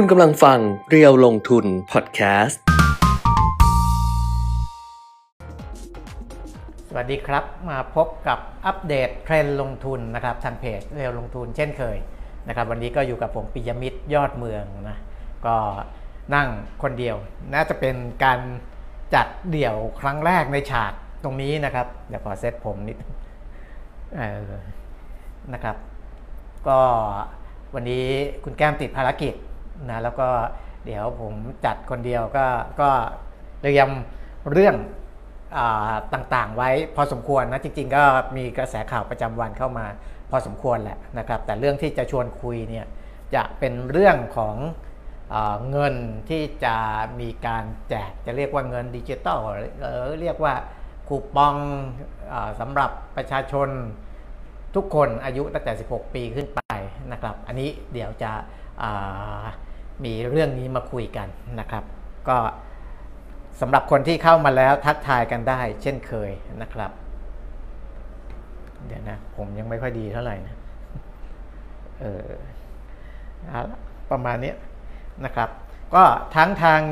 [0.00, 0.58] คุณกำลังฟัง
[0.90, 2.60] เรียวลงทุนพอดแคสต์
[6.88, 11.96] สวัสดีครับ มาพบกับอัปเดตเทรนด์ลงทุนนะครับทางเพจเรียวลงทุนเช่นเคย
[12.48, 14.98] นะครับวันนี้ก็อยู่กับผมปิยมิตรยอดเมืองนะ
[15.46, 15.56] ก็
[16.34, 16.48] นั่ง
[16.82, 17.16] คนเดียว
[17.54, 18.40] น่าจะเป็นการ
[19.14, 20.92] จัดเดี่ยวครั้งแรกในฉาก
[21.24, 22.96] ตรงนี้นะครับเดี๋ยวขอเซตผมนิด
[25.52, 25.76] นะครับ
[26.68, 26.80] ก็
[27.74, 28.06] วันนี้
[28.44, 29.34] คุณแก้มติดภารกิจ
[29.88, 30.28] นะแล้วก็
[30.84, 32.46] เดี๋ยวผมจัดคนเดียวก็
[32.80, 32.90] ก็
[33.62, 33.88] เตรียม
[34.52, 34.76] เรื่อง
[35.56, 35.58] อ
[36.14, 38.04] ต่างๆ ไว้พอสมควรนะจริง ๆ ก็
[38.36, 39.86] มีกระแสข่าวประจำวันเข้ามา
[40.30, 42.86] พอสมควรแหละนะครับ แต่เรื่องที่จะชวนคุยเนี่ย
[43.34, 44.56] จะเป็นเรื่องของ
[45.34, 45.36] อ
[45.70, 45.94] เงิน
[46.30, 46.76] ที่จะ
[47.20, 49.40] มีการแจกจะเรียกว่าเงินดิจิตอล
[49.82, 50.54] เออเรียกว่า
[51.08, 51.54] คูปอง
[52.32, 53.68] อสำหรับประชาชน
[54.74, 56.60] ทุกคนอายุตั้งแต่ 16 ปีขึ้นไป
[57.12, 58.32] นะครับ อันนี้เดี๋ยวจะ
[60.04, 61.28] มีเรื่องนี้มาคุยกัน
[61.60, 61.84] นะครับ
[62.28, 62.38] ก็
[63.60, 66.30] สำหรับคนที่เข้ามาแล้วทักทายกันได้ เช่นเคย
[66.62, 66.90] นะครับ
[68.86, 70.56] เดี๋ยวนะ ผมยังไม่ค่อยดีเท่าไหร่นะ
[72.00, 72.28] เออ
[73.48, 73.78] เอาละ
[74.10, 74.52] ประมาณนี้
[75.24, 75.48] นะครับ
[75.94, 76.04] ก็
[76.36, 76.82] ทั้งทาง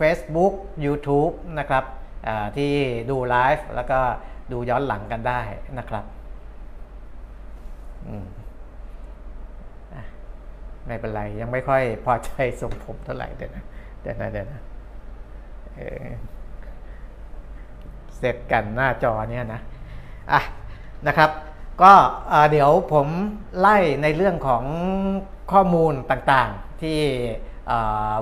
[0.00, 0.54] Facebook
[0.84, 1.84] YouTube นะครับ
[2.56, 2.72] ที่
[3.10, 3.98] ดูไลฟ์แล้วก็
[4.52, 5.40] ดูย้อนหลังกันได้
[5.78, 6.04] นะครับ
[10.86, 13.64] ไม่เป็นไร ยังไม่ค่อยพอใจทรงผมเท่าไหร่เดี๋ยวนะ
[14.02, 14.60] เดี๋ยวนะเดี๋ยวนะ
[18.16, 19.60] เสร็จกันหน้าจอเนี่ยนะ
[20.32, 20.40] อะ
[21.06, 21.30] นะครับ
[21.82, 21.92] ก็
[22.50, 23.06] เดี๋ยวผม
[23.58, 24.64] ไล่ในเรื่องของ
[25.52, 27.00] ข้อมูลต่างๆ ที่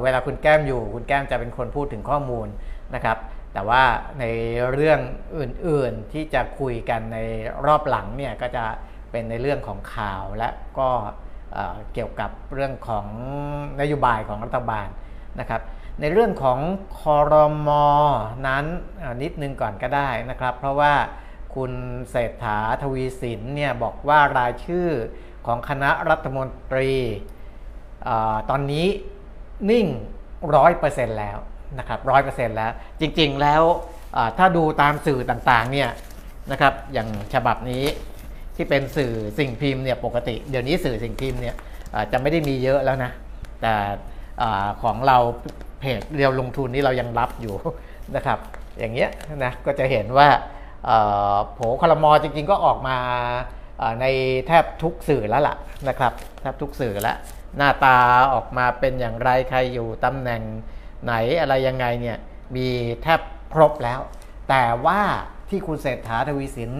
[0.03, 2.47] เวลาคุณแก้มอยู่ คุณแก้มจะเป็นคนพูดถึงข้อมูล
[2.95, 3.19] นะครับ
[3.53, 3.83] แต่ว่า
[4.21, 4.25] ใน
[4.73, 5.01] เรื่อง
[5.39, 7.19] อื่นๆที่จะคุยกันใน
[7.67, 8.65] รอบหลังเนี่ยก็จะ
[9.11, 10.49] เป็นในเรื่องของข่าวและ
[10.79, 10.91] ก็
[11.93, 13.07] เกี่ยวกับเรื่องของ
[13.81, 14.87] นโยบายของรัฐบาล
[15.41, 15.61] นะครับ
[16.01, 16.59] ในเรื่องของ
[16.99, 17.35] คอร
[17.67, 17.87] มอ
[18.47, 18.65] นั้น
[19.23, 20.95] นิดนึงก่อนก็ได้นะครับ เพราะว่า
[21.55, 21.73] คุณ
[22.11, 24.89] เศรษฐาทวีสินเนี่ยบอกว่ารายชื่อ
[25.47, 26.93] ของคณะรัฐมนตรี
[28.09, 28.11] อ
[28.51, 28.87] ตอนนี้
[29.71, 29.87] นิ่ง
[30.57, 31.39] ร้อยเปอร์เซ็นต์แล้ว
[31.79, 33.63] นะครับร้อยเปอร์เซ็นต์แล้ว จริง ๆ แล้ว
[34.39, 35.91] ถ้าดูตามสื่อต่างๆเนี่ย
[36.51, 37.85] นะครับอย่างฉบับนี้
[38.59, 41.55] ที่เป็นสื่อสิ่งพิมพ์เนี่ยปกติ เดี๋ยวนี้สื่อสิ่งพิมพ์เนี่ย
[42.13, 43.13] จะไม่ได้มีเยอะแล้วนะ
[43.63, 43.75] แต่
[44.83, 45.19] ของเรา
[45.81, 47.55] เพจเรียวลงทุนนี่เรายังรับอยู่
[48.17, 48.39] นะครับ
[48.79, 49.11] อย่างเงี้ย
[49.45, 50.29] นะก็จะเห็นว่า
[51.55, 52.97] โผคลมอจริงๆก็ออกมา
[54.01, 54.07] ใน
[54.47, 55.57] แทบทุกสื่อแล้วล่ะ
[55.89, 57.17] นะครับแทบทุกสื่อแล้ว
[57.57, 57.99] หน้าตา
[58.35, 60.43] ออกมาเป็นอย่างไรใครอยู่ตำแหน่ง
[61.05, 62.19] ไหนอะไรยังไงเนี่ย
[62.57, 62.69] มี
[63.03, 63.21] แทบ
[63.53, 64.01] ครบแล้ว
[64.49, 65.01] แต่ว่า
[65.51, 66.73] ที่คุณเศรษฐาทวีสิน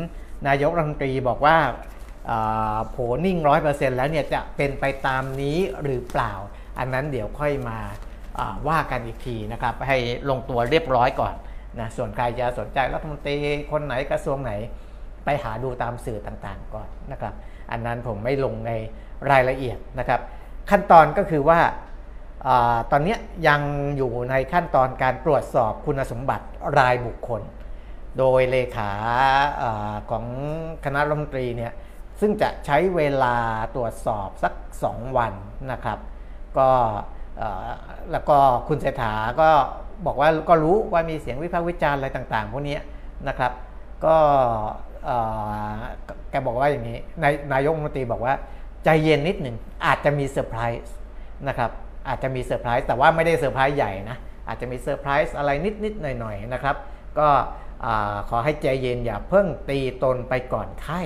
[0.47, 1.57] นายกรัฐมนตรีบอกว่า
[2.91, 6.33] โผนิ่งร้อยเปอร์เซ็นต์แล้วเนี่ยจะเป็นไปตามนี้หรือเปล่า
[6.79, 7.79] อันนั้นเดี๋ยวค่อยมา
[8.69, 9.99] ว่ากันอีกทีนะครับ ให้
[10.31, 11.35] ลงตัวเรียบร้อยก่อน
[11.81, 13.37] นะส่วนใครจะสนใจรัฐมนตรี
[13.73, 14.53] คนไหนกระทรวงไหน
[15.25, 17.35] ไปหาดูตามสื่อต่างๆก่อนนะครับ
[17.71, 18.73] อันนั้นผมไม่ลงใน
[19.31, 20.21] รายละเอียดนะครับ
[20.71, 21.61] ขั้นตอนก็คือว่า
[22.49, 22.51] อ
[22.91, 23.17] ตอนนี้
[23.49, 23.61] ยัง
[23.97, 26.47] อยู่ในขั้นตอนการตรวจสอบคุณสมบัติ
[26.79, 27.43] รายบุคคล
[28.19, 28.91] โดยเลขา
[29.63, 29.65] อ
[30.11, 30.25] ของ
[30.85, 31.73] คณะรัฐมนตรีเนี่ย
[32.21, 33.37] ซึ่งจะใช้เวลา
[33.77, 34.53] ตรวจสอบสัก
[34.87, 35.33] 2 วัน
[35.73, 35.99] นะครับ
[36.59, 36.69] ก็
[38.13, 38.37] แล้วก็
[38.69, 39.51] คุณเศรษฐาก็
[40.07, 42.79] บอกว่าก็รู้ว่ามีเสียงวิพากษ์วิจารณ์อะไรต่างๆ พวกนี้
[43.29, 43.53] นะครับ
[44.05, 44.17] ก็
[46.31, 48.35] แกบอกว่าอย่างนี้นายนายกรัฐมนตรีบอกว่า
[48.85, 50.95] ใจเย็นนิดหนึ่งอาจจะมีเซอร์ไพรส์
[51.49, 51.71] นะครับ
[52.09, 54.17] อาจจะมีเซอร์ไพรส์แต่ว่าไม่ได้เซอร์ไพรส์ใหญ่นะ
[54.49, 55.51] อาจจะมีเซอร์ไพรส์อะไร
[55.85, 56.77] นิดๆหน่อยๆนะครับ
[57.19, 57.29] ก็
[58.29, 61.01] ขอให้ใจเย็นอย่าเพิ่งตีตนไปก่อนไข้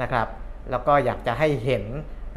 [0.00, 0.28] นะครับ
[0.70, 1.84] แล้วก็อยากจะให้เห็น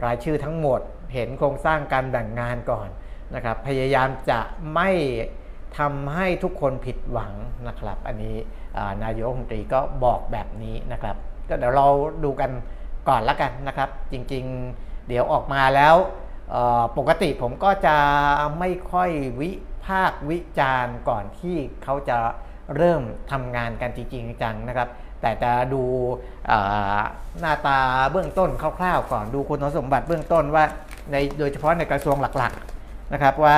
[0.05, 0.81] รายชื่อทั้งหมด
[1.13, 2.87] เห็นโครงสร้างการแบ่งงานก่อน
[3.35, 4.39] นะครับ พยายามจะ
[4.75, 4.89] ไม่
[5.77, 7.33] ทำให้ทุกคนผิดหวัง
[7.67, 8.37] นะครับ อันนี้
[9.03, 11.15] นายกรัฐมนตรีก็บอกแบบนี้นะครับ
[11.49, 11.87] ก็เดี๋ยวเรา
[12.23, 12.51] ดูกัน
[13.09, 15.95] ก่อนละกันนะครับ จริงๆ เดี๋ยวออกมาแล้ว
[16.97, 17.97] ปกติผมก็จะ
[18.59, 19.09] ไม่ค่อย
[19.41, 19.51] วิ
[19.85, 22.17] พากวิจารณ์ก่อนที่เขาจะ
[22.77, 23.01] เริ่ม
[23.31, 24.89] ทำงานกันจริงจังนะครับ
[25.21, 25.83] แต่จะดู
[27.39, 27.79] หน้าตา
[28.11, 30.63] เบื้องต้นคร่าวๆก่อนดูคุณสมบัติเบื้องต้นว่า
[31.11, 33.57] ในโดยเฉพาะในกระทรวงหลักๆนะครับว่า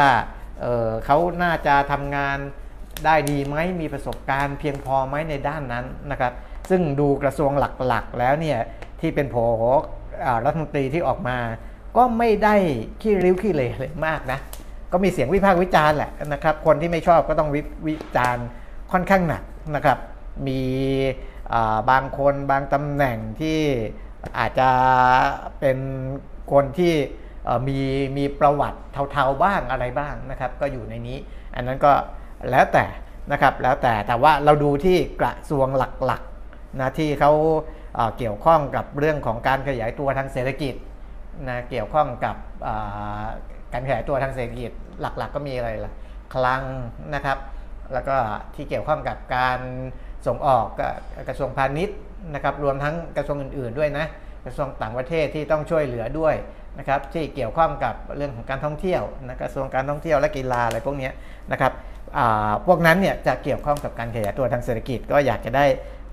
[0.62, 2.38] เเขาน่าจะทำงาน
[3.06, 6.34] ได้ดีไหมมีประสบการณ์เพียงพอไหมในด้านนั้นนะครับ
[6.70, 7.52] ซึ่งดูกระทรวง
[7.88, 8.60] หลักๆ แล้วเนี่ย
[9.02, 9.36] ที่เป็นโผ
[10.46, 11.38] รัฐมนตรีที่ออกมา
[11.98, 12.56] ก็ไม่ได้
[13.02, 14.40] ขี้ริ้วขี้เลเลยมากนะ
[14.92, 17.50] ก็มีเสียงวิพากษ์วิจารณ์แหละนะครับ คนที่ไม่ชอบก็ต้อง
[17.88, 18.46] วิจารณ์
[18.92, 19.44] ค่อนข้างหนัก
[19.76, 20.00] นะครับ
[20.48, 20.62] มี
[21.90, 23.60] บางคนบางตำแหน่งที่
[24.40, 24.70] อาจจะ
[25.60, 25.78] เป็น
[26.52, 26.94] คนที่
[27.68, 27.80] มี
[28.18, 28.80] มีประวัติ
[29.12, 31.18] เทาๆบ้างอะไรบ้างนะครับ ก็อยู่ในนี้
[31.56, 31.94] อันนั้นก็
[32.52, 32.86] แล้วแต่
[33.32, 37.32] นะครับแล้วแต่แต่ว่าเราดูที่กระทรวงหลักๆนะที่เขา
[38.18, 40.76] เกี่ยวข้องกับเรื่องของการขยายตัวทางเศรษฐกิจ
[41.50, 42.36] นะเกี่ยวข้องกับ
[43.74, 45.92] การขยายตัวทางเศรษฐกิจหลักๆ ก็มีอะไรล่ะ
[46.34, 46.64] คลัง
[47.16, 47.38] นะครับ
[47.94, 48.16] แล้วก็
[48.56, 49.60] ที่เกี่ยวข้องกับการ
[50.28, 50.68] ส่งออก
[51.28, 51.98] กระทรวงพาณิชย์
[52.34, 54.06] นะครับรวมทั้งกระทรวงอื่น ๆด้วยนะ
[54.46, 56.36] กระทรวงต่างประเทศที่ต้องช่วยเหลือด้วย
[56.80, 61.10] นะครับที่เกี่ยวข้องกับเรื่องของการท่องเที่ยวนะกระทรวงการท่องเที่ยวและกีฬาอะไรพวกนี้
[61.52, 61.74] นะครับ
[62.68, 65.66] พวกนั้นเนี่ยจะเกี่ยวข้องกับการขยายตัวทางเศรษฐกิจก็อยากจะได้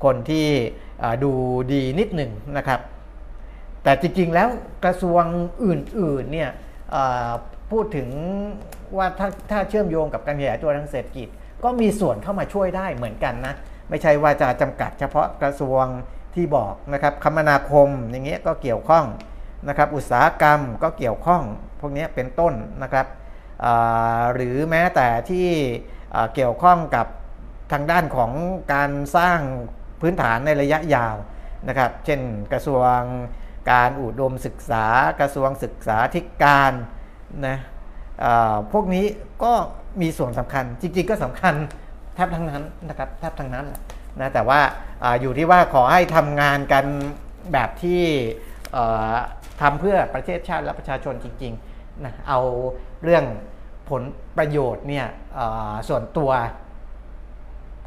[0.04, 0.46] คนที่
[1.24, 1.32] ดู
[1.72, 2.80] ดีนิดหนึ่งนะครับ
[3.82, 4.48] แต่จริงๆแล้ว
[4.84, 5.24] กระทรวง
[5.64, 6.50] อื่นๆเนี่ย
[7.70, 8.08] พูดถึง
[8.96, 11.28] ว่าถ้าถ้าเชื่อมโยงกับการขยายตัวทางเศรษฐกิจ
[11.64, 13.54] ก็มีส่วนเข้ามาช่วยได้เหมือนกันนะ
[13.88, 15.84] ไม่ใช่ว่าจะจำกัดเฉพาะกระทรวง
[16.34, 19.04] ที่บอกนะครับคมนาคมอย่างเงี้ยก็เกี่ยวข้อง
[19.68, 21.42] นะครับ อุตสาหกรรมก็เกี่ยวข้อง
[21.80, 23.06] พวกนี้เป็นต้นนะครับ
[24.34, 25.48] หรือแม้แต่ที่
[26.34, 27.06] เกี่ยวข้องกับ
[27.72, 28.32] ทางด้านของ
[28.74, 29.38] การสร้าง
[30.00, 31.16] พื้นฐานในระยะยาว
[31.68, 32.20] นะครับ เช่น
[32.52, 32.98] กระทรวง
[33.72, 34.86] การอุดมศึกษา
[35.20, 36.72] กระทรวงศึกษาธิการ
[37.46, 37.58] นะ
[38.72, 39.04] พวกนี้
[39.44, 39.52] ก็
[40.00, 41.54] มีส่วนสำคัญ จริงๆก็สำคัญ
[42.14, 43.66] แทบทั้งนั้นนะครับแทบทั้งนั้น
[44.20, 44.60] นะแต่ว่า
[45.02, 46.84] ออยู่ที่ว่าขอให้ทำงานกัน
[47.52, 48.02] แบบที่
[49.60, 52.40] ทำเพื่อประเทศชาติและประชาชนจริงๆนะเอา
[53.02, 53.24] เรื่อง
[53.90, 54.02] ผล
[54.36, 55.06] ประโยชน์เนี่ย
[55.88, 56.30] ส่วนตัว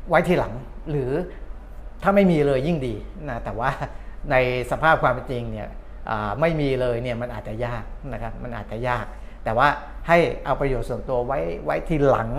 [0.10, 0.54] ไว้ทีหลัง
[0.90, 1.12] หรือ
[2.04, 2.96] ถ้าไม่มีเลยยิ่งดี
[3.30, 3.70] นะแต่ว่า
[4.32, 4.36] ใน
[4.72, 5.70] สภาพความเป็นจริงเนี่ย
[6.40, 7.84] ไม่มีเลยเนี่ยมันอาจจะยาก
[8.14, 9.06] นะครับมันอาจจะยาก
[9.48, 9.70] แต่ว่า
[10.08, 12.30] ให้เอาประโยชน์ส่วนตัวไว้ไว้ทีหลัง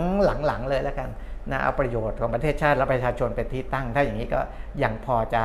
[0.46, 1.10] หลังๆเลยแล้วกัน
[1.50, 4.40] นะเอาประโยชน์ของประเทศชาติและประชาชนเป็นที่ตั้ง ถ้าอย่างนี้ก็
[4.82, 5.44] ยังพอจะ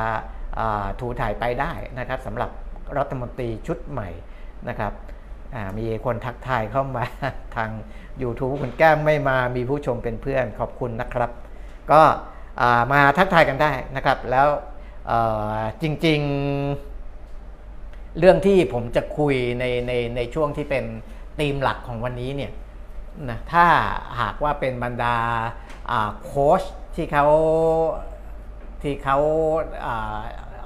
[1.00, 2.50] ถูถ่ายไปได้นะครับสำหรับ
[2.98, 4.08] รัฐมนตรีชุดใหม่
[4.68, 4.92] นะครับ
[5.78, 7.04] มีคนทักทายเข้ามา
[7.56, 7.70] ทาง
[8.22, 11.30] YouTube คุณแก้มไม่มามีผู้ชมเป็นเพื่อนขอบคุณนะครับ
[11.92, 12.02] ก็
[12.92, 14.48] มาทักทายกันได้นะครับ แล้ว
[15.82, 16.20] จริง
[17.00, 20.84] ๆ เรื่องที่ผมจะคุยในในในช่วงที่เป็น
[21.38, 22.52] ธีมหลักของวันนี้เนี่ย
[23.30, 23.66] นะถ้า
[24.20, 25.16] หากว่าเป็นบรรดา
[26.24, 26.62] โค้ช
[26.94, 27.26] ที่เขา
[28.82, 29.18] ที่เขา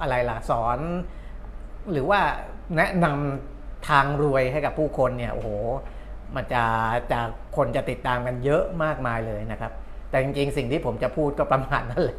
[0.00, 0.78] อะไรล่ะสอน
[1.92, 2.20] หรือว่า
[2.76, 5.48] แนะนำทางรวยให้กับผู้คนเนี่ยโอ้โห
[6.34, 6.64] มันจะ
[7.10, 7.18] จะ
[7.56, 9.72] คนจะติดตามกันเยอะมากมายเลยนะครับ
[10.10, 12.18] แต่จริงๆ สิ่งที่ผมจะพูดก็ประมาณนั้นแหละ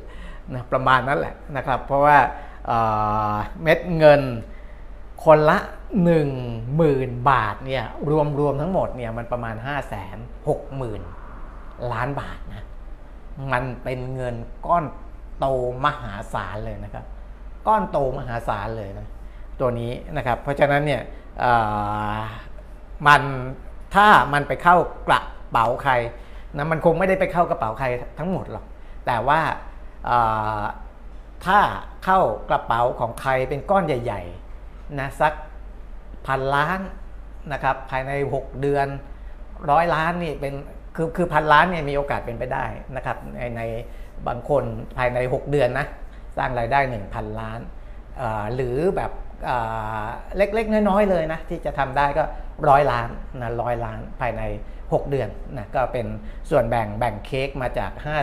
[0.54, 2.18] นะประมาณนั้นแหละนะครับ เพราะว่า
[3.64, 4.22] เม็ดเงิน
[5.24, 5.58] คนละ
[6.20, 7.84] 1 0,000 บาทเนี่ย
[8.40, 9.80] รวมๆทั้งหมดเนี่ยมันประมาณ 5 6 0 0
[10.82, 11.00] 0
[11.30, 12.66] 0 ล้านบาทนะ
[13.52, 14.36] มันเป็นเงิน
[14.68, 14.86] ก้อน
[15.40, 15.46] โต
[15.86, 17.06] มหาศาลเลยนะครับ
[17.68, 19.08] ก้อนโตมหาศาลเลยนะ
[19.60, 21.02] ตัวนี้นะครับ เพราะฉะนั้นเนี่ย
[23.08, 23.22] มัน
[23.96, 24.78] ถ้ามันไปเข้า
[25.08, 25.94] กระเป๋าใคร
[26.58, 27.88] นะมันคงไม่ได้ไปเข้ากระเป๋าใคร
[28.20, 28.66] ทั้งหมดหรอก
[29.06, 29.40] แต่ว่า
[31.46, 31.60] ถ้า
[32.06, 32.20] เข้า
[32.50, 34.49] กระเป๋าของใครเป็นก้อนใหญ่ ๆ
[35.00, 35.34] นะสัก
[36.28, 36.80] พันล้าน
[37.54, 38.88] นะครับภายใน 6 เดือน
[39.72, 40.54] ร้อยล้านนี่เป็น
[40.96, 42.66] คือคือพันล้านเนี่ยมีโอกาสเป็นไปได้
[42.96, 43.62] นะครับในใน
[44.28, 44.64] บางคน
[44.98, 45.88] ภายใน 6 เดือนนะ
[46.38, 47.60] สร้างรายได้ 1,000 ล้าน
[48.56, 49.12] หรือแบบ
[50.38, 52.24] เล็กๆ น้อยๆเลยนะที่จะทำได้ก็
[52.70, 53.10] ร้อยล้าน
[53.42, 54.42] นะร้อยล้านภายใน
[54.78, 56.08] 6 เดือนนะก็เป็น
[56.50, 58.16] ส่วนแบ่งแบ่งเค้กมาจาก 5 6 0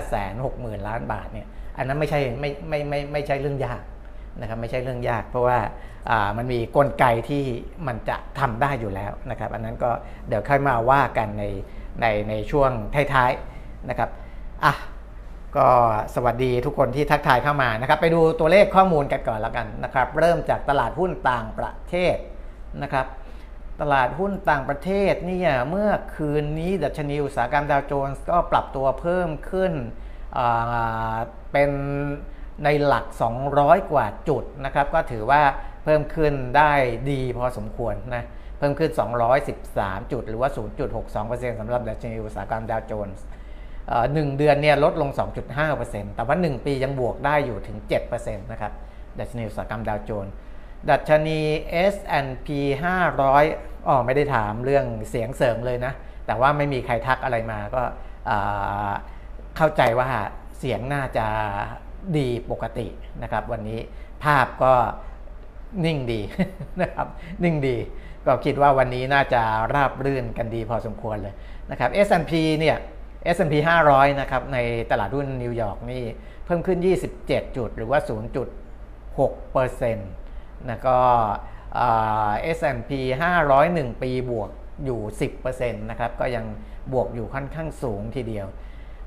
[0.43, 1.47] 0 0 0 ล้านบาทเนี่ย
[1.77, 3.83] อันนั้นไม่ใช่ไม่ไม่ไม่ไม่ใช่เรื่องยาก
[4.41, 5.59] นะครับไม่ใช่เรื่องยาก เพราะว่า
[6.37, 7.45] มันมีกลไกที่
[7.87, 9.91] มันจะทำได้อยู่แล้วนะครับ อันนั้นก็
[10.29, 11.45] เดี๋ยวค่อยมาว่ากันใน
[12.01, 12.71] ในในช่วง
[13.15, 14.11] ท้ายๆนะครับ
[14.65, 14.75] อะ
[15.57, 15.69] ก็
[16.15, 22.17] สวัสดีทุกคนที่ทักทายเข้ามานะครับ ไปดูตัวเลขข้อมูลกันก่อนแล้วกันนะครับ เริ่มจากตลาดหุ้นต่างประเทศ
[22.83, 23.07] นะครับ
[23.81, 29.73] ตลาดหุ้นต่างประเทศนี่เมื่อคืนนี้ดัชนีอุตสาหกรรมดาวโจนส์ก็ปรับตัวเพิ่มขึ้น
[31.53, 31.71] เป็น
[32.65, 33.07] ในหลัก
[33.49, 35.43] 200 กว่าจุดนะครับก็ถือว่า
[35.85, 36.73] เพิ่มขึ้นได้
[37.11, 38.25] ดีพอสมควรนะ
[38.59, 38.91] เพิ่มขึ้น
[39.51, 40.51] 213 จุด หรือว่า
[41.05, 43.25] 0.62%สำหรับดัชนีอุตสาหกรรมดาวโจนส์
[44.13, 45.11] หนึ่งเดือนเนี่ยลดลง
[45.63, 47.79] 2.5%แต่ว่า 1 ปียังบวกได้อยู่ถึง
[48.11, 48.73] 7%นะครับ
[49.19, 50.33] ดัชนีอุตสาหกรรมดาวโจนส์
[50.91, 51.41] ดัชนี
[51.93, 52.49] S&P
[53.17, 55.93] 500อ๋อไม่ได้ถามเรื่องเสียงเสริมเลยนะ
[56.27, 57.83] แต่ว่าไม่มีใครทักอะไรมาก็
[59.57, 60.09] เข้าใจว่า
[60.59, 61.27] เสียงน่าจะ
[62.19, 62.87] ดีปกติ
[63.23, 63.81] นะครับ วันนี้
[64.25, 64.75] ภาพก็
[65.85, 66.21] นิ่งดี
[66.83, 67.07] นะครับ
[67.45, 67.77] นิ่งดี
[68.27, 69.43] ก็คิดว่าวันนี้น่าจะ
[69.75, 71.35] ราบรื่นกันดีพอสมควรเลย
[71.71, 72.77] นะครับ S&P เนี่ย
[73.35, 73.55] S&P
[73.87, 74.59] 500 นะครับ ใน
[74.91, 76.05] ตลาดหุ้นนิวยอร์กนี่
[76.45, 76.79] เพิ่มขึ้น
[77.19, 77.99] 27 จุด หรือว่า
[78.79, 80.99] 0.6%นะก็
[81.75, 81.89] เอ่
[82.29, 82.91] อ S&P
[83.37, 84.51] 500 1 ปีบวก
[84.85, 85.01] อยู่
[85.41, 86.45] 10%นะครับ ก็ยัง
[86.93, 88.47] บวกอยู่ค่อนข้างสูงทีเดียว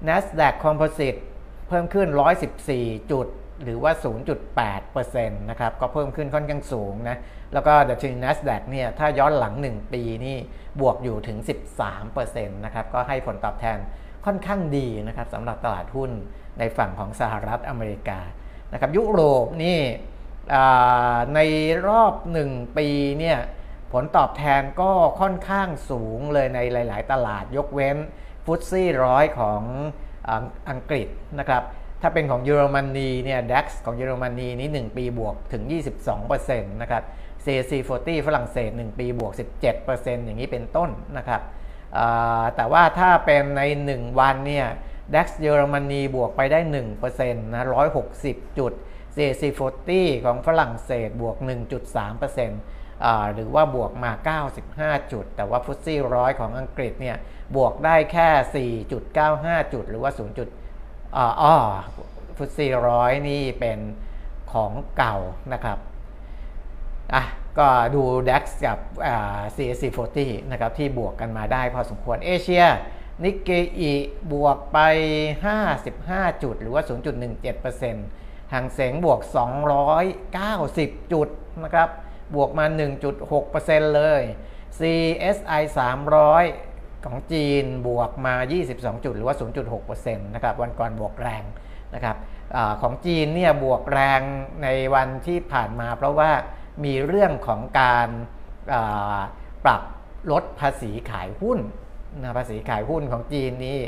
[0.08, 1.20] NASDAQ Composite
[1.70, 2.08] เพิ่มขึ้น
[2.60, 3.28] 114 จุด
[3.64, 3.92] หรือว่า
[4.56, 7.18] 0.8%นะครับ ก็เพิ่มขึ้นค่อนข้างสูงนะ
[7.54, 10.38] แล้วก็ดัชนี NASDAQ เนี่ย ถ้าย้อนหลัง 1 ปีนี่
[10.80, 11.38] บวกอยู่ถึง
[11.98, 13.78] 13%นะครับ ก็ให้ผลตอบแทน
[14.26, 16.12] ค่อนข้างดีนะครับสำหรับตลาดหุ้น
[16.60, 18.20] ในฝั่งของสหรัฐอเมริกา
[18.74, 19.80] นะครับ ยุโรปนี่
[21.36, 21.40] ใน
[21.88, 22.14] รอบ
[22.46, 22.88] 1 ปี
[23.20, 23.38] เนี่ย
[23.94, 27.98] ผลตอบแทนก็ค่อนข้างสูงเลยในหลาย ๆ ตลาดยกเว้น
[28.46, 29.62] ฟุตซี่ร้อยของ
[30.70, 31.08] อังกฤษ
[31.40, 31.64] นะครับ
[32.02, 35.64] ถ้าเป็นของเยอรมนีเนี่ย DAX ของเยอรมนีนี้ 1 ปีบวกถึง
[36.18, 37.04] 22%นะครับ
[37.46, 39.34] CAC 40 ฝรั่งเศส 1 ปีบวก
[39.78, 41.42] 17%อย่างนี้เป็นต้นนะครับ
[42.56, 44.68] แต่ว่าถ้าเป็นใน 1 วันเนี่ย
[45.14, 46.60] DAX เยอรมนีบวกไปได้
[47.02, 47.64] 1%นะ
[48.10, 48.72] 160 จุด
[49.16, 49.44] CAC
[49.84, 51.36] 40 ของฝรั่งเศสบวก
[52.00, 54.12] 1.3%หรือว่าบวกมา
[54.96, 57.18] 95 จุด แต่ว่าฟุตซี่ร้อยของอังกฤษเนี่ย
[57.56, 61.16] บวกได้แค่ 4.95 จุด หรือว่า 0.
[61.16, 61.54] อ๋อ
[62.38, 63.80] ฟุตซี่ร้อยนี่เป็น
[64.52, 65.16] ของเก่า
[65.54, 65.78] นะครับ
[67.14, 67.24] อะ
[67.58, 68.78] ก็ดู DAX กับ
[69.56, 72.66] CAC 40นะครับที่บวกกันมาได้พอสมควรเอเชีย
[73.24, 73.92] นิกเกอี
[74.34, 74.80] บวกไป
[75.64, 76.84] 55 จุด หรือว่า
[77.48, 79.20] 0.17%หางเสงบวก
[80.36, 81.28] 290 จุด
[81.64, 81.90] นะครับ
[82.36, 82.66] บวกมา
[83.30, 84.22] 1.6%เลย
[84.80, 85.62] CSI
[86.28, 86.69] 300
[87.06, 88.36] ของจีนบวกมา
[88.70, 89.36] 22 จุดหรือว่า
[89.76, 91.44] 0.6%นะครับวันก่อนบวกแรง
[91.96, 92.16] นะครับ
[92.56, 94.22] อของจีนเนี่ยบวกแรง
[94.64, 96.32] ในวันที่ผ่านมา เพราะว่า
[96.84, 98.08] มีเรื่องของการ
[99.66, 99.82] ปรับ
[100.32, 101.60] ลดภาษีขายหุ้น
[102.22, 103.80] นะภาษีขายหุ้นของจีนนี่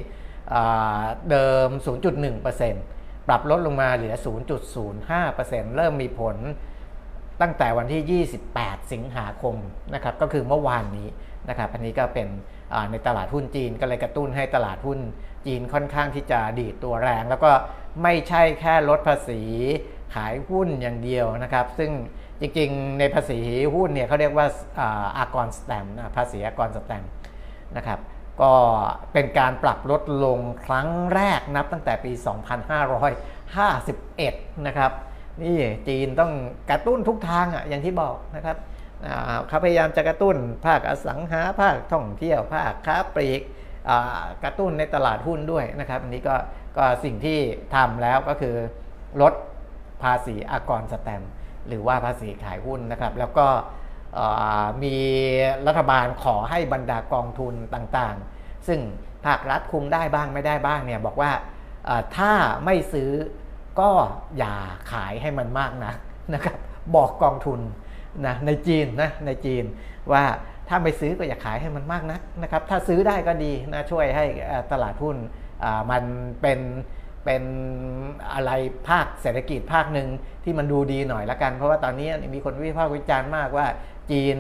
[1.30, 1.68] เดิม
[2.28, 4.16] 0.1%ปรับลดลงมาเหลือ
[4.96, 6.36] 0.05%เริ่มมีผล
[7.42, 9.56] ตั้งแต่วันที่ 28 สิงหาคม
[9.94, 11.08] นะครับก็คือเมื่อวานนี้
[11.50, 12.28] นะครับอันนี้ก็เป็น
[12.92, 15.00] ในตลาดหุ้นจีนก็เลยกระตุ้นให้ตลาดหุ้น
[15.46, 17.52] จีนค่อนข้างที่จะดีดตัวแรง แล้วก็
[18.04, 19.42] ไม่ใช่แค่ลดภาษี
[20.16, 21.92] ขายหุ้นอย่างเดียวนะครับ ซึ่ง
[22.40, 23.40] จริงๆ ในภาษี
[23.76, 24.48] หุ้นเนี่ยเขาเรียกว่า
[25.18, 25.86] อากรสแตม
[26.16, 27.04] ภาษีอากรสแตม
[27.78, 28.00] นะครับ
[28.42, 28.54] ก็
[29.14, 32.12] เป็นการปรับลดลงครั้งแรกนับตั้งแต่ปี
[33.00, 34.92] 2551 นะครับ
[35.44, 36.32] นี่จีนต้อง
[36.70, 38.58] กระตุ้นทุกทางอะอย่างที่บอกนะครับ
[39.48, 43.42] เขาพยายามจะกระตุ้นภาคอสังหาภาคท่องเที่ยวภาคค้าปลีก
[44.44, 46.36] กระตุ้นในตลาดหุ้นด้วยนะครับ อันนี้ก็
[46.78, 47.40] ก็สิ่งที่
[47.76, 48.56] ทำแล้วก็คือ
[49.22, 49.34] ลด
[50.04, 51.24] ภาษีอากรสแตม
[51.68, 53.48] หรือว่าภาษีขายหุ้นนะครับ แล้วก็
[54.84, 54.96] มี
[55.68, 58.80] รัฐบาลขอให้บรรดากองทุนต่างๆ ซึ่ง
[59.26, 61.32] ภาครัฐคุมได้บ้างไม่ได้บ้างเนี่ยบอกว่า
[62.18, 62.34] ถ้า
[62.66, 63.12] ไม่ซื้อ
[63.80, 63.92] ก็
[64.38, 64.56] อย่า
[64.92, 65.94] ขายให้มันมากนะ
[66.34, 66.56] นะครับ
[66.96, 67.60] บอกกองทุน
[68.26, 69.64] นะในจีนนะในจีน
[70.12, 70.24] ว่า
[70.68, 74.26] ถ้าไม่ซื้อก็อย่าขายให้มันมากนักนะครับถ้าซื้อได้ก็ดีนะช่วยให้
[74.72, 75.18] ตลาดหุ้น
[75.92, 76.04] มัน
[76.42, 76.60] เป็น
[77.26, 77.44] เป็น
[78.34, 78.52] อะไร
[78.88, 80.08] ภาคเศรษฐกิจภาคหนึ่ง
[80.44, 83.68] ที่มันดูดีหน่อยละกัน เพราะว่าตอนนี้มีคนวิพากษ์วิจารณ์มากว่า
[84.12, 84.38] จีน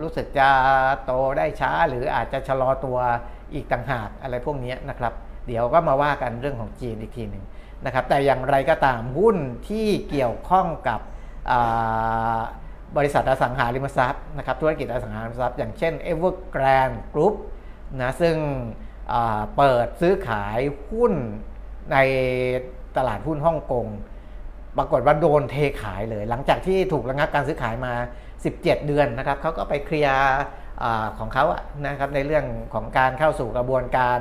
[0.00, 0.48] รู้สึกจะ
[1.04, 2.98] โตได้ช้า หรืออาจจะชะลอตัว
[3.54, 5.12] อีกต่างหากอะไรพวกนี้นะครับ
[5.46, 7.44] เดี๋ยวก็มาว่ากันเรื่องของจีนอีกทีหนึ่ง
[7.84, 9.36] นะครับแต่อย่างไรก็ตามหุ้น
[9.68, 11.00] ที่เกี่ยวข้องกับ
[12.96, 17.34] บริษัทอสังหาริมทรัพย์นะครับธุรกิจอสังหาริมทรัพย์อย่างเช่น Evergrande Group
[18.00, 18.36] นะซึ่ง
[19.56, 20.58] เปิดซื้อขาย
[20.90, 21.12] หุ้น
[21.92, 21.96] ใน
[22.96, 23.86] ตลาดหุ้นฮ่องกง
[24.78, 27.92] ปรากฏว่าโดนเทขายเลย หลังจากที่ถูกระงับการซื้อขายมา
[28.40, 30.18] 17 เดือนนะครับเขาก็ไปเคลียร์
[31.18, 32.44] ของเขาอะนะครับในเรื่อง
[32.74, 34.18] ของการเข้าสู่กระบวนการ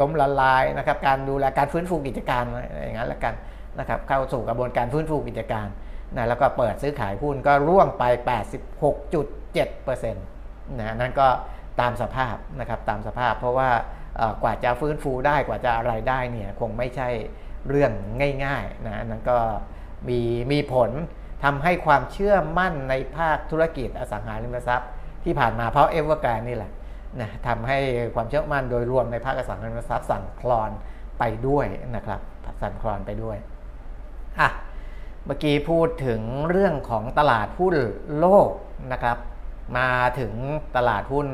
[0.00, 2.44] ล้มละลายนะครับการดูแลการฟื้นฟูกิจการ
[2.84, 3.34] อย่างนั้นละกัน
[3.78, 5.66] นะครับเข้าสู่กระบวนการฟื้นฟูกิจการ
[6.16, 8.04] นะแล้วก็เปิดซื้อขายหุ้นก็ร่วงไป
[8.84, 11.28] 86.7%นะนั่นก็
[11.80, 13.70] ตามสภาพนะครับตามสภาพเพราะว่า
[14.42, 17.08] กว่าจะฟื้นฟูได้กว่าจะอะไรได้เนี่ยคงไม่ใช่
[17.68, 17.92] เรื่อง
[18.44, 19.38] ง่ายๆนะนั่นก็
[20.08, 20.20] มี
[20.52, 20.90] มีผล
[21.44, 24.90] ทำให้ความเชื่อมั่นในภาคธุรกิจอสังหาริมทรัพย์
[25.24, 26.72] ที่ผ่านมาเพราะเอเวอร์แกรนี่แหละ
[27.20, 27.78] นะทำให้
[28.14, 30.70] ความเชื่อมั่นโดยรวมในภาคอสังหาริมทรัพย์สั่นคลอน
[31.18, 31.66] ไปด้วย
[31.96, 32.20] นะครับ
[32.62, 33.36] สั่นคลอนไปด้วย
[34.40, 34.48] อะ
[35.26, 37.76] เมื่อกี้พูดถึงเรื่องของตลาดหุ้น
[38.18, 38.50] โลก
[38.92, 39.18] นะครับ
[39.76, 40.32] มาถึง
[40.76, 41.28] ตลาดหุ้น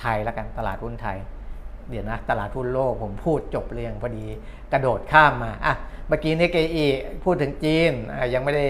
[0.00, 1.18] ไทยแล้วกันตลาดหุ้นไทย
[1.90, 4.26] เดี๋ยวนะตลาดหุ้นโลกผมพูดจบเรียงพอดี
[4.72, 5.74] กระโดดข้ามมาอะ
[6.08, 6.86] เมื่อกี้นี่เกอี
[7.24, 7.92] พูดถึงจีน
[8.34, 8.66] ยังไม่ได้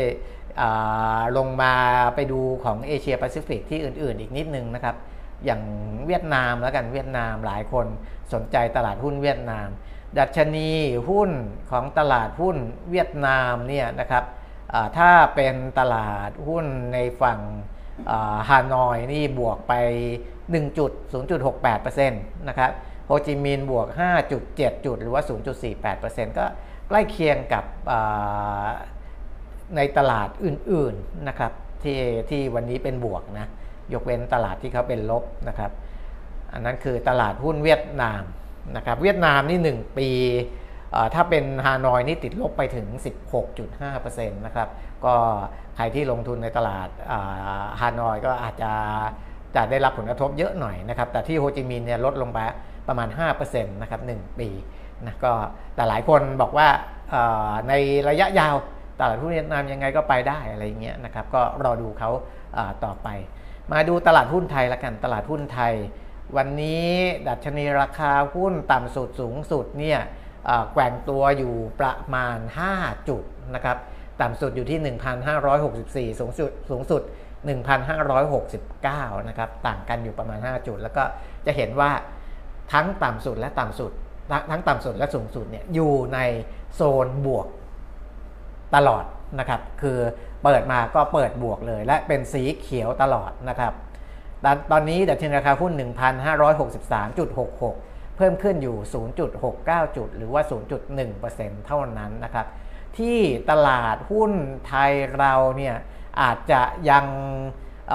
[1.36, 1.72] ลงมา
[2.14, 4.96] ไปดูของเอเชียแปซิฟิกที่อื่นๆ อีกนิดนึงนะครับ
[5.44, 5.62] อย่าง
[6.06, 7.86] เวียดนามแล้วกันเวียดนามหลายคน
[8.32, 9.68] สนใจตลาดหุ้นเวียดนาม
[10.18, 10.70] ดัชนี
[11.08, 11.30] หุ้น
[11.70, 12.56] ของตลาดหุ้น
[12.90, 14.24] เวียดนามเนี่ยนะครับ
[14.98, 17.40] ถ้าเป็นตลาดหุ้นในฝั่ง
[18.48, 19.74] ฮานอยนี่บวกไป
[20.52, 22.70] 1.0.68%นะครับ
[23.06, 23.86] โฮจิมินห์บวก
[24.36, 25.22] 5.7 จุด หรือว่า
[25.80, 26.44] 0.48%ก็
[26.88, 27.64] ใกล้เคียงกับ
[29.76, 31.52] ในตลาดอื่นๆนะครับ
[31.82, 32.00] ที่
[32.30, 33.46] ที่วันนี้เป็นบวกนะ
[33.92, 35.70] ยกเว้นตลาดที่เขาเป็นลบนะครับ
[36.52, 38.22] อันนั้นคือตลาดหุ้นเวียดนาม
[38.76, 40.08] นะครับเวียดนามนี่ 1 ปี
[41.14, 42.86] ถ้าเป็นฮานอยนี่ติดลบไปถึง
[43.42, 44.68] 16.5%นะครับ
[45.04, 45.14] ก็
[45.76, 46.88] ใครที่ลงทุนในตลาด
[47.80, 48.72] ฮานอยก็อาจจะ
[49.56, 52.38] จะได้รับผลกระทบเยอะหน่อยนะครับแต่ที่โฮจิมินห์เนี่ยลดลงไป
[52.88, 53.08] ประมาณ
[53.40, 54.48] 5%นะครับ1ปี
[55.06, 55.32] นะก็
[55.74, 56.68] แต่หลายคนบอกว่า
[57.68, 57.72] ใน
[58.08, 58.54] ระยะยาว
[59.00, 62.10] ตลาดหุ้นเวียดนามยังไงก็ไปได้อะไรเงี้ยนะครับก็รอดูเขา
[62.84, 63.08] ต่อไป
[63.72, 65.74] มาดูตลาดหุ้นไทยละกันตลาดหุ้นไทย
[66.36, 66.86] วันนี้
[67.28, 70.00] ดัชนีราคาหุ้นต่ำสุดสูงสุดเนี่ย
[70.72, 72.38] แกว่งตัวอยู่ประมาณ
[72.72, 73.76] 5 จุดนะครับ
[74.20, 77.02] ต่ำสุดอยู่ที่ 1,564 สูงสุดสูงสุด
[78.14, 81.04] 1,569 นะครับต่างกันอยู่ประมาณ 5 จุด แล้วก็
[81.46, 81.90] จะเห็นว่า
[82.72, 83.92] ทั้งต่ำสุดและต่ำสุด
[84.50, 86.18] ทั้งต่ำสุดและสูงสุดเนี่ยอยู่ใน
[86.74, 87.46] โซนบวก
[88.74, 89.04] ตลอด
[89.38, 89.98] นะครับ คือ
[90.42, 93.72] เปิดมาก็เปิดบวกเลย และเป็นสีเขียวตลอดนะครับ
[94.70, 95.72] ตอนนี้ดัชนีราคาหุ้น
[96.50, 98.76] 1,563.66 เพิ่มขึ้นอยู่
[99.36, 100.42] 0.69 จุด หรือว่า
[101.04, 102.46] 0.1%เท่านั้นนะครับ
[102.98, 103.18] ที่
[103.50, 104.32] ตลาดหุ้น
[104.66, 105.76] ไทยเราเนี่ย
[106.20, 107.06] อาจจะยัง
[107.88, 107.92] เ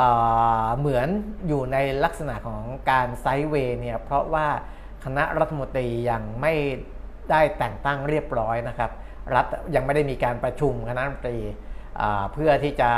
[0.78, 1.08] เหมือน
[1.48, 4.48] อยู่ในลักษณะของการไซด์เวย์เนี่ยเพราะว่า
[5.06, 6.54] คณะรัฐมนตรียังไม่
[7.32, 8.92] ได้แต่งตั้งเรียบร้อยนะครับ
[9.36, 11.40] รัฐยังไม่ได้มีการประชุมคณะรัฐมนตรี
[12.34, 12.92] เพื่อที่จะ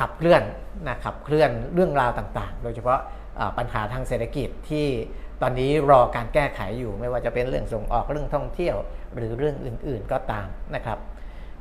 [0.00, 0.42] ขับเคลื่อน
[0.86, 2.98] นะขับเคลื่อนเรื่องราวต่างๆ โดยเฉพาะ
[3.58, 4.86] ปัญหาทางเศรษฐกิจที่
[5.42, 8.76] ตอนนี้รอการแก้ไขอยู่ไม่ว่าจะเป็นเรื่องส่งออกเรื่องท่องเที่ยว
[9.16, 10.98] หรือเรื่องอื่นๆก็ตามนะครับ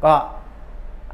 [0.05, 0.13] ก็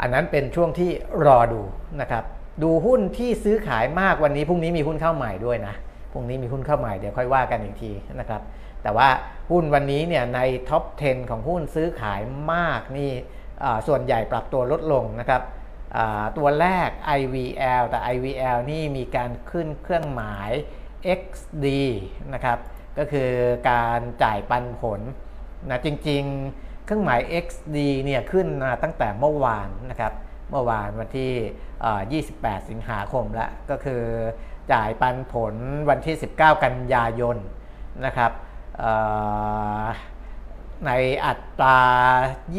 [0.02, 0.92] อันนั้นเป็นช่วงที่
[1.26, 1.62] รอดู
[2.02, 2.24] นะครับ
[2.64, 5.76] ดูหุ้นที่ซื้อขายมากวันนี้พรุ่งนี้มีหุ้นเข้าใหม่ด้วยนะ
[6.12, 8.42] พรุ่งนี้มีหุ้นเข้าใหม่เดี๋ยวค่อยว่ากันอีกทีนะครับ
[8.84, 9.10] แต่ว่า
[9.52, 12.22] หุ้นวันนี้เนี่ยในท็อป 10 ของหุ้นซื้อขาย
[12.54, 13.12] มากนี่
[13.88, 15.42] ส่วนใหญ่ปรับตัวลดลงนะครับ
[16.38, 20.52] ตัวแรก IVL แต่ IVL นี่มีการขึ้นเครื่องหมาย
[21.20, 21.66] XD
[22.34, 22.58] นะครับ
[22.98, 23.32] ก็คือ
[23.72, 25.02] การจ่ายปันผล
[25.70, 30.14] นะจริงๆ เครื่องหมาย XD เนี่ยขึ้นมาตั้งแต่เมื่อวานนะครับ
[30.50, 34.04] เมื่อวานวันที่ 28 สิงหาคมแล้วก็คือ
[34.74, 35.56] จ่ายปันผล
[35.90, 37.38] วันที่ 19 กันยายน
[38.06, 38.32] นะครับ
[40.86, 40.92] ใน
[41.26, 41.82] อัตรา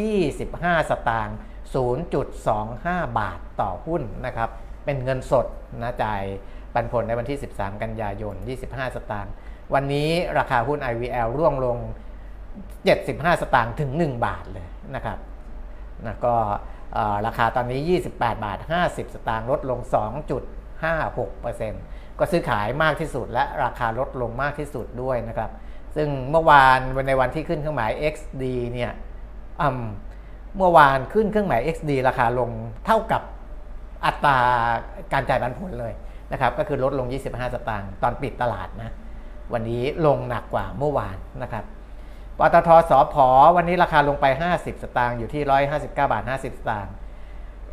[0.05, 1.39] 25 สตางค์
[1.75, 4.51] 0.25 บาทต่อหุ้นนะครับ
[4.85, 5.47] เป็นเงินสด
[5.83, 6.23] นะจ่าย
[6.75, 8.35] ปันผลในวันที่ 13 กันยายน
[8.67, 9.33] 25 สตางค์
[9.75, 11.79] วันนี้ราคาหุ้น IVL ร่วงลง
[12.79, 15.19] 75 สตางค์ถึง 1 บาทเลยนะครับ
[16.07, 16.35] นะก็
[17.27, 19.81] ราคาตอนนี้ 28 บาท 50 สตางค์ลดลง
[21.39, 25.51] 2.56%ก็ซื้อขายมากที่สุดและราคาลดลงมากที่สุดด้วยนะครับ
[25.97, 26.79] ซึ่งเมื่อวาน
[27.09, 28.93] ในวันที่ขึ้นเครื่องหมาย XD เนี่ย
[30.59, 32.51] เมื่อวานขึ้นเครื่องหมาย XD ราคาลง
[32.87, 33.23] เท่ากับ
[34.05, 34.39] อัตรา
[35.13, 35.93] การจ่ายปันผลเลย
[36.33, 38.91] นะครับ ก็คือลดลง 25 สตางค์ตอนปิดตลาดนะ
[39.53, 41.65] วันนี้ลงหนักกว่าเมื่อวานนะครับ
[42.39, 46.95] ปตทสอพอวันนี้ราคาลงไป 50 สตางค์อยู่ที่ 159 บาท 50 สตางค์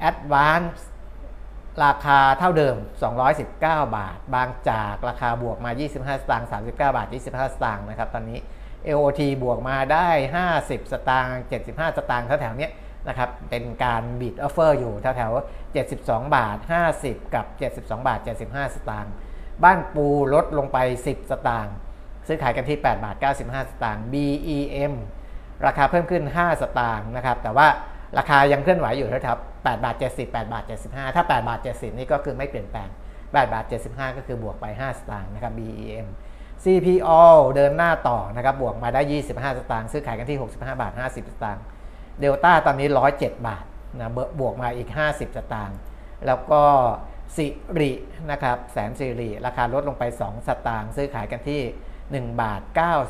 [0.09, 0.69] Advance
[1.85, 2.75] ราคาเท่าเดิม
[3.35, 8.39] 219 บาท บางจากราคาบวกมา 25 สตางค์ 39 บาท 25 สตางค์นะครับ ตอนนี้
[8.87, 10.09] AOT บวกมาได้
[10.49, 12.69] 50 สตางค์75 สตางค์แถวๆนี้
[13.07, 16.57] นะครับ เป็นการ bid offer อยู่แถวๆ72 บาท
[16.95, 17.45] 50 กับ
[17.75, 19.13] 72 บาท 75 สตางค์
[19.63, 21.75] บ้านปูลดลงไป 10 สตางค์
[22.27, 24.93] ซื้อขายกันที่ 8 บาท 95 สตางค์ BEM
[25.65, 27.67] ราคาเพิ่มขึ้น 5 สตางค์นะครับ แต่ว่า
[28.17, 32.89] ราคายังเคลื่อนไหวอยู่นะครับ8บาท 70 8บาท 75 ถ้า 8 บาท 70 นี่ก็คือไม่เปลี่ยนแปลง
[33.21, 36.07] 8 บาท 75 ก็คือบวกไป 5 สตางค์นะครับ BEM
[36.63, 37.21] CPO
[37.55, 41.63] เดินหน้าต่อนะครับบวกมาได้ 25 สตางค์ซื้อขายกันที่ 65 บาท 50 สตางค์
[42.19, 42.87] เดลต้าตอนนี้
[43.17, 43.65] 107 บาท
[43.99, 45.77] นะบวกมาอีก 50 สตางค์
[46.25, 46.63] แล้วก็
[47.37, 47.47] สิ
[47.79, 47.91] ริ
[48.31, 51.61] นะครับแสนสิริราคาลดลงไป 2 สตางค์ซื้อขายกันที่
[52.31, 52.61] 1 บาท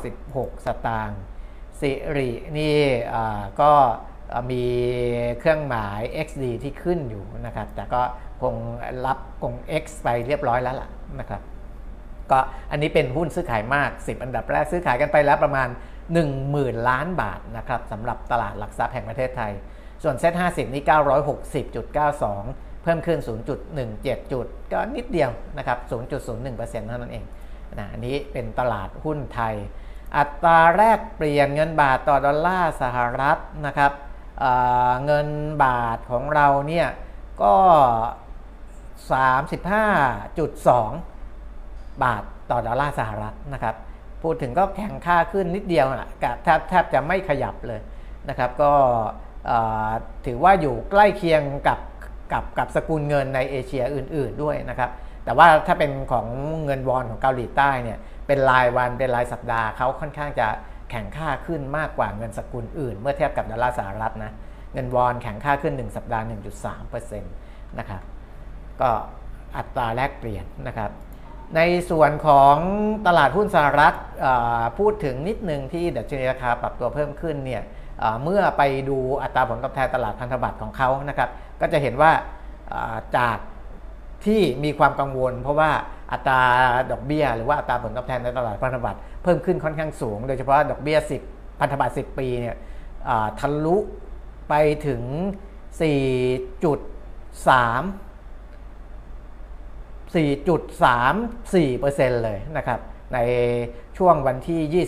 [0.08, 1.18] 96 สตางค์
[1.80, 2.78] สิรินี่
[3.60, 3.72] ก็
[4.50, 4.64] มี
[5.38, 8.02] เครื่องหมาย XD ที่ขึ้นอยู่นะครับ แต่ก็
[8.42, 8.54] คง
[9.06, 10.88] รับคง X ไปเรียบร้อยแล้วล่ะ
[11.20, 11.40] นะครับ
[12.30, 12.38] ก็
[12.70, 15.68] อันนี้เป็นหุ้นซื้อขายมาก 10 อันดับแรกซื้อขายกันไปแล้วประมาณ
[16.28, 19.52] 10,000 ล้านบาทนะครับสำหรับตลาดหลักทรัพย์แห่งประเทศไทย
[20.02, 20.84] ส่วนเซ็ต50 นี่
[21.62, 23.18] 960.92 เพิ่มขึ้น
[23.74, 27.24] 0.17 จุด ก็นิดเดียวนะครับ 0.01%เท่านั้นเอง
[27.78, 29.54] นะอันนี้เป็นตลาดหุ้นไทย
[30.16, 33.92] อัตราแรกเปลี่ยนเงินบาทต่อดอลลาร์สหรัฐนะครับ
[35.04, 35.28] เงิน
[35.64, 36.88] บาทของเราเนี่ย
[37.42, 37.54] ก็
[39.14, 41.15] 35.2
[42.04, 43.74] บาทต่อดอลลาร์สหรัฐนะครับ
[44.22, 46.08] พูดถึงก็แข่งค่าขึ้นนิดเดียวอะ
[46.42, 47.80] แทบแทบจะไม่ขยับเลย
[48.28, 48.72] นะครับ ก็
[50.26, 51.78] ถือว่าอยู่ใกล้เคียงกับ
[52.32, 54.90] กับกับสกุลเงินในเอเชียอื่น ๆด้วยนะครับ
[55.24, 56.26] แต่ว่าถ้าเป็นของ
[56.64, 60.48] เงินวอนของเกาหลีใต้เนี่ยเป็นรายวันเป็นรายสัปดาห์เขาค่อนข้างจะ
[60.90, 64.32] แข่งค่าขึ้นมากกว่าเงินสกุลอื่น เมื่อเทียบกับดอลลาร์สหรัฐนะ
[64.74, 66.24] เงินวอนแข่งค่าขึ้น 1 สัปดาห์
[66.80, 68.02] 1.3%นะครับ
[68.80, 68.90] ก็
[69.56, 70.90] อัตราแลกเปลี่ยนนะครับ
[71.54, 72.56] ในส่วนของ
[73.06, 73.94] ตลาดหุ้นสหรัฐ
[74.78, 77.62] พูดถึงนิดหนึ่งที่ดัชนีราคาปรับตัวเพิ่มขึ้นเนี่ย
[78.22, 81.30] เมื่อไปดูอัตราผลตอบแทนตลาดพันธบัตรของเขานะครับ
[81.60, 82.12] ก็จะเห็นว่า
[83.16, 83.38] จาก
[84.26, 85.70] ที่มีความกังวล เพราะว่า
[86.12, 86.42] อัตรา
[86.90, 92.56] ดอกเบี้ย หรือว่าอัตราผลตอบแทนในตลาดพันธบัตรเพิ่มขึ้นค่อนข้างสูง โดยเฉพาะดอกเบี้ย 10 พันธบัตร 10 ปีเนี่ย
[93.40, 93.76] ทะลุ
[94.48, 94.54] ไป
[94.86, 95.02] ถึง
[95.80, 98.05] 4.3
[100.14, 102.80] 4.34%เลยนะครับ
[103.14, 103.18] ใน
[103.98, 104.86] ช่วงวันที่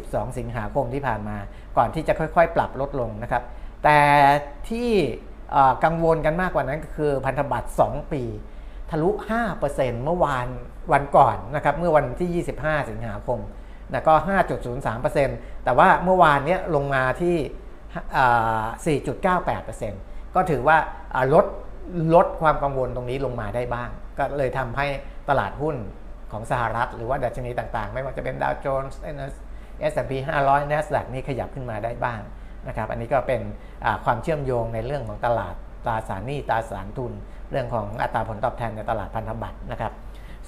[0.00, 1.36] 21-22 สิงหาคมที่ผ่านมา
[1.76, 3.42] ก่อนที่จะค่อยๆ ปรับลดลงนะครับ
[3.84, 3.98] แต่
[4.70, 4.90] ที่
[5.84, 8.22] กังวลกันมากกว่านั้นก็คือพันธบัตร 2 ปี
[8.90, 9.10] ทะลุ
[9.56, 10.46] 5%เมื่อวาน
[10.92, 13.38] วันก่อนนะครับ เมื่อวันที่ 25 สิงหาคม
[13.92, 14.14] นะก็
[14.90, 18.98] 5.03%แต่ว่าเมื่อวานนี้ลงมาที่
[19.64, 20.76] 4.98%ก็ถือว่า
[21.34, 21.46] ลด
[22.14, 24.86] ลดความกังวลตรงนี้ลงมาได้บ้าง ก็เลยทำให้
[25.28, 25.76] ตลาดหุ้น
[26.32, 29.00] ของสหรัฐ หรือว่าดัชนีต่างๆ ไม่ว่าจะเป็นดาวโจนส์
[29.92, 30.12] S&P
[30.44, 32.20] 500 NASDAQ นี่ขยับขึ้นมาได้บ้าง
[32.68, 33.40] นะครับอันนี้ก็เป็น
[34.04, 37.12] ความเชื่อมโยงในเรื่องของตลาดตราสารหนี้ตราสารทุน
[37.50, 39.92] เรื่องของอัตราผลตอบแทนในตลาดพันธบัตรนะครับ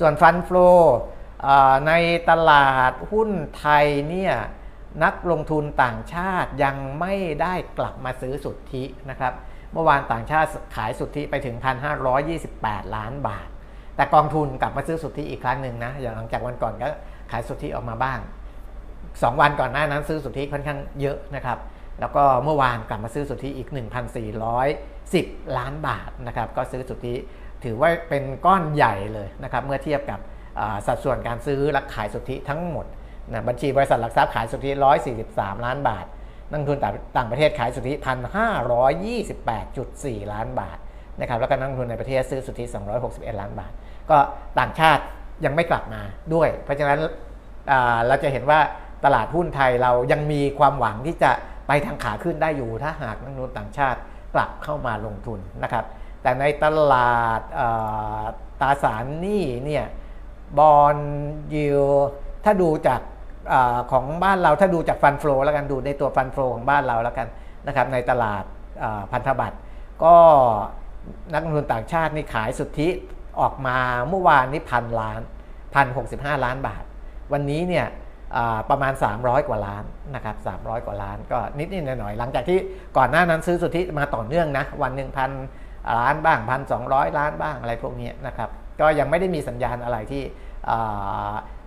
[0.01, 0.69] ส่วนฟันฟลู
[1.89, 1.93] ใน
[2.31, 4.35] ตลาดหุ้นไทยเนี่ย
[5.05, 9.33] นักลงทุนต่างชาติยังไม่ได้กลับมาซื้อสุทธินะครับ
[9.75, 11.57] เมื่อวานต่างชาติขายสุทธิไปถึง
[12.21, 13.49] 1,528 ล้านบาท
[13.97, 16.89] แต่กองทุนกลับมาซื้อสุทธิอีกครั้งหนึ่งนะอย่างหลังจากวันก่อนก็
[17.31, 18.19] ขายสุทธิออกมาบ้าง
[18.75, 21.59] 2 วันก่อนหน้านั้นซื้อสุทธิค่อนข้างเยอะนะครับ
[22.01, 23.69] แล้วก็เมื่อวานกลับมาซื้อสุทธิอีก
[24.83, 27.15] 1,410 ล้านบาทนะครับ ก็ซื้อสุทธิ
[27.65, 30.21] ถือว่าเป็นก้อนใหญ่เลยนะครับ เมื่อเทียบกับ
[30.87, 32.87] สัดส่วนการซื้อและขายสุทธิทั้งหมด
[33.33, 34.71] นะบัญชีบริษัทหลักทรัพย์ขายสุทธิ
[35.19, 36.07] 143 ล้านบาท
[36.55, 36.79] นักทุน
[37.17, 37.93] ต่างประเทศขายสุทธิ
[39.15, 40.79] 1,528.4ล้านบาท
[41.21, 42.65] นะครับแล้วก็นักทุนในประเทศซื้อสุทธิ
[43.03, 43.73] 261ล้านบาท
[44.11, 44.17] ก็
[44.59, 45.03] ต่างชาติ
[45.45, 46.03] ยังไม่กลับมา
[46.35, 46.99] ด้วย เพราะฉะนั้น
[48.07, 48.61] เราจะเห็นว่า
[49.05, 51.31] ตลาดหุ้นไทยเรายังมีความหวังที่จะ
[51.69, 53.99] ไปทางขาขึ้นได้อยู่ ถ้าหากนักทุนต่างชาติ
[54.35, 55.85] กลับเข้ามาลงทุนนะครับ
[56.23, 57.41] แต่ในตลาด
[58.61, 59.85] ตราสารหนี้เนี่ย
[60.59, 60.97] บอล
[61.55, 61.83] ยิว
[62.45, 63.01] ถ้าดูจาก
[63.53, 63.55] อ
[63.93, 67.29] ของบ้านเราถ้าดูจากฟันฟลอแล้วกันดูในตัวฟันฟลอของบ้านเราแล้วกัน
[67.67, 68.45] นะครับในตลาด
[69.13, 69.57] พันธบัตร
[70.05, 70.17] ก็
[71.33, 72.89] นักลงทุนต่างชาตินี่ขายสุทธิ
[73.41, 73.79] ออกมา
[74.09, 75.21] เมื่อวานนี้พันล้าน
[75.75, 76.85] พันหกสิบห้าล้านบาท
[77.33, 77.87] วันนี้เนี่ย
[78.71, 82.59] ประมาณ 300 กว่าล้านนะครับ300 กว่าล้าน ก็นิดนิดหน่อยหน่อยหลังจากที่
[82.97, 85.31] ก่อนหน้านั้นซื้อสุทธิมาต่อเนื่องนะวันหนึ่งพัน
[85.99, 86.83] ล้านบ้างพันสอง
[87.19, 90.23] ล้านบ้างอะไรพวกนี้นะครับก็ยังไม่ได้มีสัญญาณอะไรที่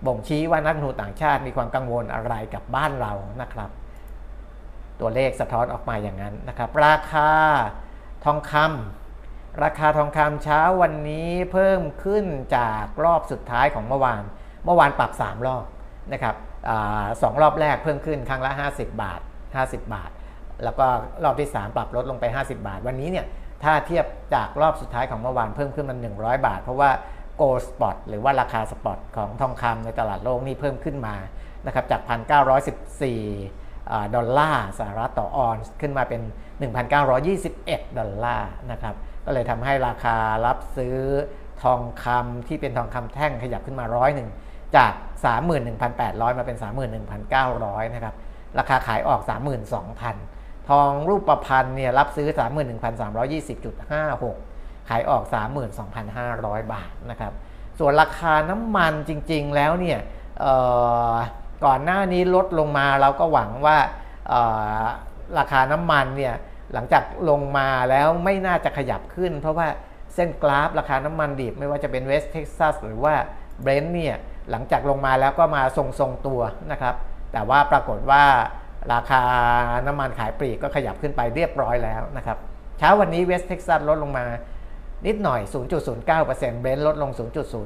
[0.06, 3.70] บ่งชี้ว่านักลงทุนต่างชาติมีความกังวลอะไรกับบ้านเรานะครับ
[5.00, 7.30] ตัวเลขสะท้อนออกมาอย่างนั้นนะครับ ราคา
[8.24, 12.24] ทองคำราคาทองคำเช้าวันนี้เพิ่มขึ้น
[12.56, 14.22] จากรอบสุดท้ายของเมื่อวาน
[14.64, 15.64] เมื่อวานปรับ 3 รอบ
[16.12, 16.36] นะครับ
[16.68, 16.70] อ
[17.22, 19.20] สองรอบแรกเพิ่มขึ้นครั้งละ 50 บาท
[19.54, 20.10] 50 บาท
[20.64, 20.86] แล้วก็
[21.24, 23.26] รอบที่ 3 ปรับลดลงไป 50 บาท วันนี้เนี่ย
[23.64, 26.90] ถ้าเทียบจากรอบสุดท้ายของเมื่อวานเพิ่มขึ้นมา 100 บาท เพราะว่า
[27.38, 31.14] gold spot หรือว่าราคา spot ของทองคำในตลาดโลกนี่เพิ่มขึ้นมา
[31.66, 32.00] นะครับจาก
[32.88, 36.22] 1,914 ดอลลาร์สหรัฐต่อออนซ์ขึ้นมาเป็น
[37.10, 40.96] 1,921 ดอลลาร์นะครับก็เลยทำให้ราคารับซื้อ
[41.62, 44.28] ทองคำที่เป็นทองคำแท่งขยับขึ้นมาร้อยหนึ่ง
[44.76, 44.92] จาก
[45.66, 46.56] 31,800 มาเป็น
[47.26, 48.14] 31,900 นะครับ
[48.58, 49.20] ราคาขายออก
[49.94, 54.47] 32,000 ทองรูปประพันธ์เนี่ยรับซื้อ 31,320.56
[54.88, 55.22] ขายออก
[55.98, 57.32] 32,500 บาทนะครับ
[57.78, 59.98] ส่วนราคาน้ำมันจริงๆแล้วเนี่ย
[61.64, 63.78] ก่อนหน้านี้ลดลงมาเราก็หวังว่า
[65.38, 66.34] ราคาน้ำมันเนี่ย
[66.74, 69.66] หลังจากลงมาแล้วไม่น่าจะขยับขึ้น เพราะว่า
[70.14, 73.14] เส้นกราฟราคาน้ำมันดิบไม่ว่าจะเป็นเวสเท็กซัสหรือว่า
[73.60, 74.16] เบรนท์เนี่ย
[74.50, 76.40] หลังจากลงมาแล้วก็มาทรงๆตัว
[76.72, 76.94] นะครับ
[77.32, 78.24] แต่ว่าปรากฏว่า
[78.92, 79.22] ราคา
[79.86, 82.38] น้ำมันขายปลีกก็ขยับขึ้นไปเรียบร้อยแล้วนะครับ
[82.78, 84.26] เช้าวันนี้เวสเท็กซัสลดลงมา
[85.06, 85.40] นิดหน่อย
[86.00, 87.10] 0.09%เบรนท์ลดลง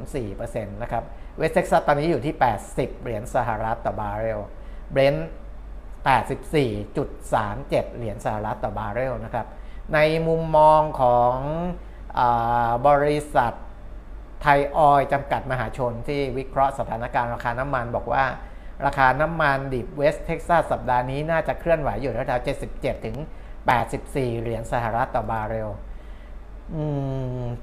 [0.04, 1.04] 0.04%นะครับ
[1.38, 2.34] เวสเท็กซัสตอนนี้อยู่ที่
[2.68, 4.40] 80 เหรียญสหรัฐต่อบาร์เรล
[4.92, 5.28] เบรนท์
[6.12, 9.46] 84.37 เหรียญสหรัฐต่อบาร์เรลนะครับ
[9.94, 11.34] ในมุมมองของ
[12.18, 12.20] อ
[12.86, 13.52] บริษัท
[14.42, 18.24] ไทยออยจำกัดมหาชนที่วิเคราะห์สถานการณ์ราคาน้ำมันบอกว่า
[18.86, 23.16] ราคาน้ำมันดิบเวสเท็กซัสสัปดาห์นี้น่าจะเคลื่อนไหวอยู่แถวๆ77 ถึง
[23.78, 25.70] 84 เหรียญสหรัฐต่อบาร์เรล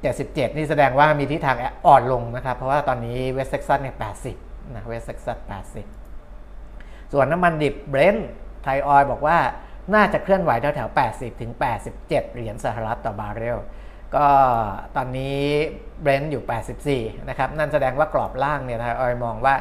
[0.01, 4.35] เจ็ดสิบเจ็ดนี่แสดงว่ามีทิศทางอ่อนลงนะครับ เพราะว่าตอนนี้เวสเท็กซัสเนี่ยแปดสิบ
[4.73, 5.85] นะเวสเท็กซัสแปดสิบ
[7.13, 8.29] ส่วนน้ำมันดิบเบรนท์
[8.63, 9.37] ไทยออยบอกว่า
[9.95, 13.57] น่าจะเคลื่อนไหวแถวๆ80 ถึง 87 เหรียญสหรัฐต่อบาร์เรล
[14.15, 14.27] ก็
[14.95, 15.37] ตอนนี้
[16.01, 16.43] เบรนท์อยู่
[16.85, 19.55] 84 นะครับ นั่นแสดงว่ากรอบล่างเนี่ยไทยออยมองว่า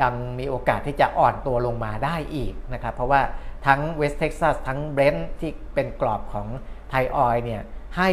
[0.00, 3.20] ยังมีโอกาสที่จะอ่อนตัวลงมาได้อีกนะครับ เพราะว่า
[3.66, 6.46] ทั้งเวสเท็กซัสทั้งเบรนท์ที่เป็นกรอบของ
[6.90, 7.62] ไทยออยเนี่ย
[7.98, 8.10] ให้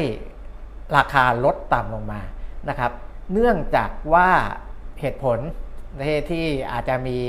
[0.97, 2.21] ราคาลดต่ำลงมา
[2.69, 2.91] นะครับ
[3.33, 4.29] เนื่องจากว่า
[4.99, 5.39] เหตุผล
[6.29, 7.19] ที่อาจจะมี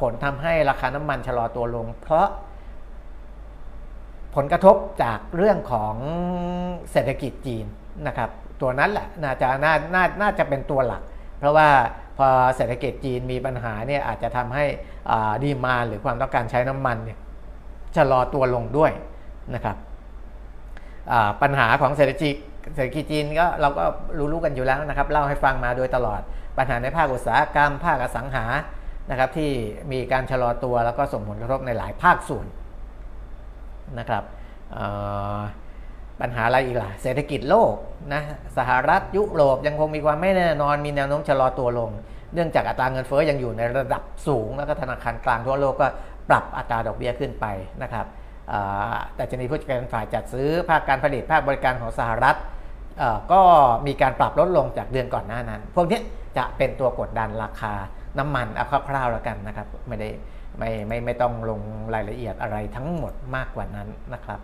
[0.00, 2.26] ผลทำให้ราคาน้ำมันชะลอตัวลง เพราะ
[4.34, 5.94] ผลกระทบจากเรื่องของ
[6.92, 7.66] เศรษฐกิจจีน
[8.06, 8.30] นะครับ
[8.60, 11.02] ตัวนั้นแหละน่าจะน่าน่าน่าจะเป็นตัวหลัก
[11.38, 11.68] เพราะว่า
[12.18, 14.64] พอเศรษฐกิจจีนมีปัญหาเนี่ยอาจจะทำให้
[15.44, 17.18] ดีมาหรือความต้องการใช้น้ำมันเนี่ย
[17.96, 18.92] ชะลอตัวลงด้วย
[19.54, 19.76] นะครับ
[21.42, 22.34] ปัญหาของเศรษฐกิจ
[22.76, 23.84] เศรษฐกิจจีนก็เราก็
[24.32, 26.20] รู้ๆกันอยู่แล้วนะครับ เล่าให้ฟังมาโดยตลอด
[26.58, 28.44] ปัญหาในภาคอุตสาหกรรม ภาคอสังหา
[29.10, 29.50] นะครับที่
[29.92, 32.46] มีการชะลอตัวแล้วก็ส่งผลกระทบในหลายภาคส่วน
[33.98, 34.22] นะครับ
[36.20, 37.74] ปัญหาอะไรอีกล่ะเศรษฐกิจโลก
[38.12, 38.22] นะ
[38.58, 41.90] สหรัฐยุโรปยังคงมีความไม่แน่นอนมีแนวโน้มชะลอตัวลง
[42.34, 45.86] เนื่องจากอัตราเงินเฟ้อยังอยู่ในระดับสูง แล้วก็ธนาคารกลางทั่วโลกก็
[46.28, 47.46] ปรับอัตราดอกเบี้ยขึ้นไป
[47.82, 48.06] นะครับ
[49.16, 52.36] แต่จะมีผู้จัดการฝ่ายจัดซื้อภาคการผลิตภาคบริการของสหรัฐ
[53.32, 53.40] ก็
[53.86, 56.00] มีการปรับลดลงจากเดือนก่อนหน้านั้น พวกนี้
[56.38, 57.72] จะเป็นตัวกดดันราคา
[58.18, 60.08] น้ำมันเอาคร่าวๆแล้วกันนะครับไม่ได้
[60.58, 61.60] ไม่ไม่ไม่ต้องลง
[61.94, 64.40] รายละเอียดอะไรทั้งหมดมากกว่านั้นนะครับ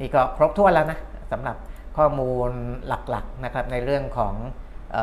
[0.00, 0.98] นี่ก็ครบถ้วนแล้วนะ
[1.32, 1.56] สำหรับ
[1.96, 2.50] ข้อมูล
[2.88, 4.34] หลักๆนะครับในเรื่องของ
[4.96, 4.98] อ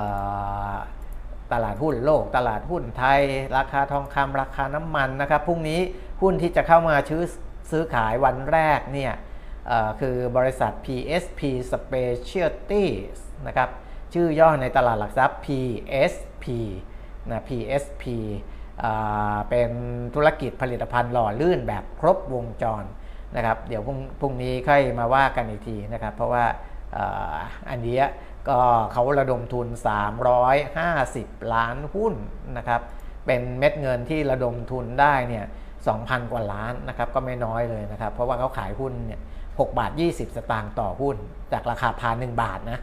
[1.52, 3.20] ตลาดหุ้นโลก ตลาดหุ้นไทย
[3.58, 5.80] ราคาทองคำราคาน้ำมันนะครับพรุ่งนี้
[6.22, 7.22] หุ้นที่จะเข้ามาซื้อ
[7.72, 9.14] ซื้อขายวันแรกเนี่ย
[10.02, 13.70] คือบริษัท PSP Specialties นะครับ
[14.14, 16.46] ชื่อย่อในตลาดหลักทรัพย์ PSP
[17.30, 18.04] นะ PSP
[19.50, 19.72] เป็น
[20.16, 22.84] ธุรกิจผลิตภัณฑ์หล่อลื่นแบบครบวงจร
[23.36, 23.82] นะครับ เดี๋ยว
[24.20, 26.46] พรุ่งนี้ค่อยมาว่ากันอีกทีนะครับ เพราะว่า
[27.70, 28.00] อันนี้
[28.50, 28.60] ก็
[28.94, 29.68] เขาระดมทุน
[30.80, 32.14] 350 ล้านหุ้น
[32.58, 32.82] นะครับ
[33.26, 35.46] เป็นเม็ดเงินที่ระดมทุนได้เนี่ย
[35.98, 41.16] 2,000 กว่าล้านนะครับก็ไม่น้อยเลยนะครับ เพราะว่าเขาขายหุ้นเนี่ย6บาท 20 สตางค์ต่อหุ้น
[41.54, 42.80] จากราคาพาน1บาทนะ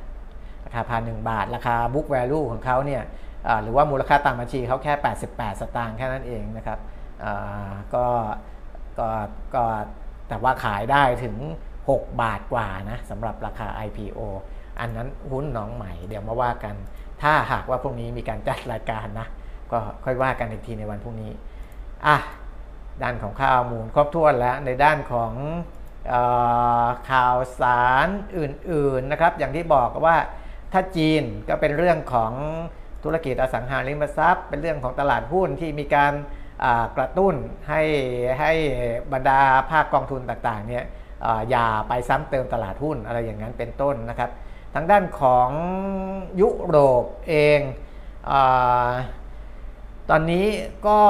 [0.66, 3.02] ราคาพาน1บาท ราคา book value ของเขาเนี่ย
[3.62, 4.92] หรือว่ามูลค่าตามบัญชีเขาแค่
[5.26, 6.78] 88 สตางค์แค่นั้นเองนะครับ
[7.94, 8.06] ก็
[8.98, 9.08] ก็
[9.54, 9.64] ก็
[10.28, 11.36] แต่ว่าขายได้ถึง
[11.80, 14.18] 6 บาทกว่านะสำหรับราคา IPO
[14.80, 16.74] อันนั้นหุ้นน้องใหม่เดี๋ยวมาว่ากัน
[17.22, 19.26] ถ้าหากว่าพรุ่งนี้มีการจัดรายการนะ
[19.72, 21.32] ก็ค่อยว่ากันอีกทีในวันพรุ่งนี้
[22.06, 22.16] อะ
[23.02, 25.32] ด้านของข้าวมูลครบถ้วนแล้วในด้านของ
[26.12, 26.14] อ
[27.10, 30.16] ข่าวสารอื่นๆนะครับ อย่างที่บอกว่า
[30.72, 32.32] ถ้าจีนก็เป็นเรื่องของ
[33.04, 36.12] ธุรกิจอสังหาริมทรัพย์ เป็นเรื่องของตลาดหุ้นที่มีการ
[36.96, 37.34] กระตุ้น
[37.68, 37.82] ให้
[38.40, 38.52] ให้
[39.12, 40.84] บรรดาภาคกองทุนต่างๆเนี่ย
[41.50, 44.30] อย่าไปซ้ำเติมตลาดหุ้นอะไรอย่างนั้นเป็นต้นนะครับ
[44.74, 45.48] ทางด้านของ
[46.40, 47.60] ยุโรปเอง
[48.30, 48.32] อ
[50.10, 50.46] ตอนนี้
[50.86, 51.00] ก็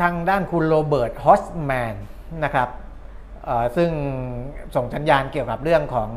[0.00, 1.94] ทางด้านคุณโรเบิร์ตฮอสแมน
[2.44, 2.68] นะครับ
[3.76, 3.90] ซึ่ง
[4.74, 6.10] ส่งสัญญาณเกี่ยวกับเรื่องของ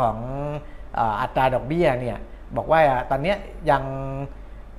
[0.00, 0.16] ของ
[1.20, 2.18] อัตราดอกเบี้ยเนี่ย
[2.56, 3.34] บอกว่าตอนนี้
[3.70, 3.82] ยัง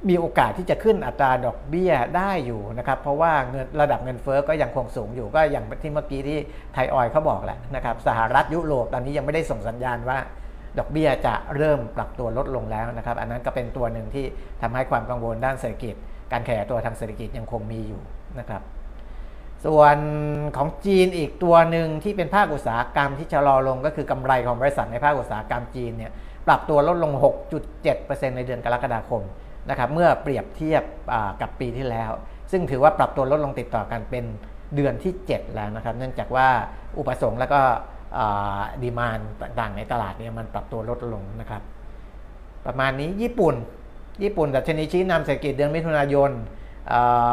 [0.09, 6.39] มีโอกาสที่จะขึ้นอัตราดอกเบี้ยได้อยู่นะครับเพราะว่าเงินระดับเงินเฟอ้อก็ยังคงสูงอยู่ก็อย่างที่เมื่อกี้ที่
[6.73, 10.17] ไทยออยเขาบอกแหละนะครับสหรัฐยุโรปตอนนี้ยังไม่ได้ส่งสัญญาณว่า
[10.79, 14.25] ดอกเบี้ยจะเริ่มปรับตัวลดลงแล้วนะครับ อันนั้นก็เป็นตัวหนึ่งที่
[14.61, 15.95] ทำให้ความกังวลด้านเศรษฐกิจ
[16.31, 18.01] การแข่ตัวทางเศรษฐกิจยังคงมีอยู่
[18.39, 18.61] นะครับ
[19.65, 19.97] ส่วน
[20.57, 26.11] ของจีนอีกตัวหนึ่งที่เป็นภาคอุตสาหกรรมที่ชะลอลงก็คือกำไรของบริษัทในภาคอุตสาหกรรมจีนเนี่ย
[26.47, 27.11] ปรับตัวลดลง
[27.73, 29.21] 6.7%ในเดือนกรกฎาคม
[29.69, 30.83] นะครับเมื่อเปรียบเทียบ
[31.41, 32.11] กับปีที่แล้ว
[32.51, 34.25] ซึ่งถือว่าปรับตัวลดลงติดต่อกันเป็น
[34.75, 36.47] เดือนที่ 7 แล้วนะครับ เนื่องจากว่า
[36.97, 37.61] อุปสงค์แล้วก็
[38.83, 41.61] ดีมานต่างๆในตลาดเนี่ยมันปรับตัวลดลงนะครับ
[42.65, 43.55] ประมาณนี้ญี่ปุ่น
[44.23, 46.31] ญี่ปุ่นดัชนีชี้นำเศรษฐกิจเดือนมิถุนายน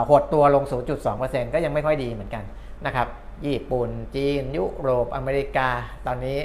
[0.08, 0.64] หดตัวลง
[1.08, 2.44] 0.2%ก็ยังไม่ค่อยดีเหมือนกัน
[2.86, 3.08] นะครับ
[3.46, 5.68] ญี่ปุ่น จีน ยุโรป อเมริกา
[6.06, 6.38] ตอนนี้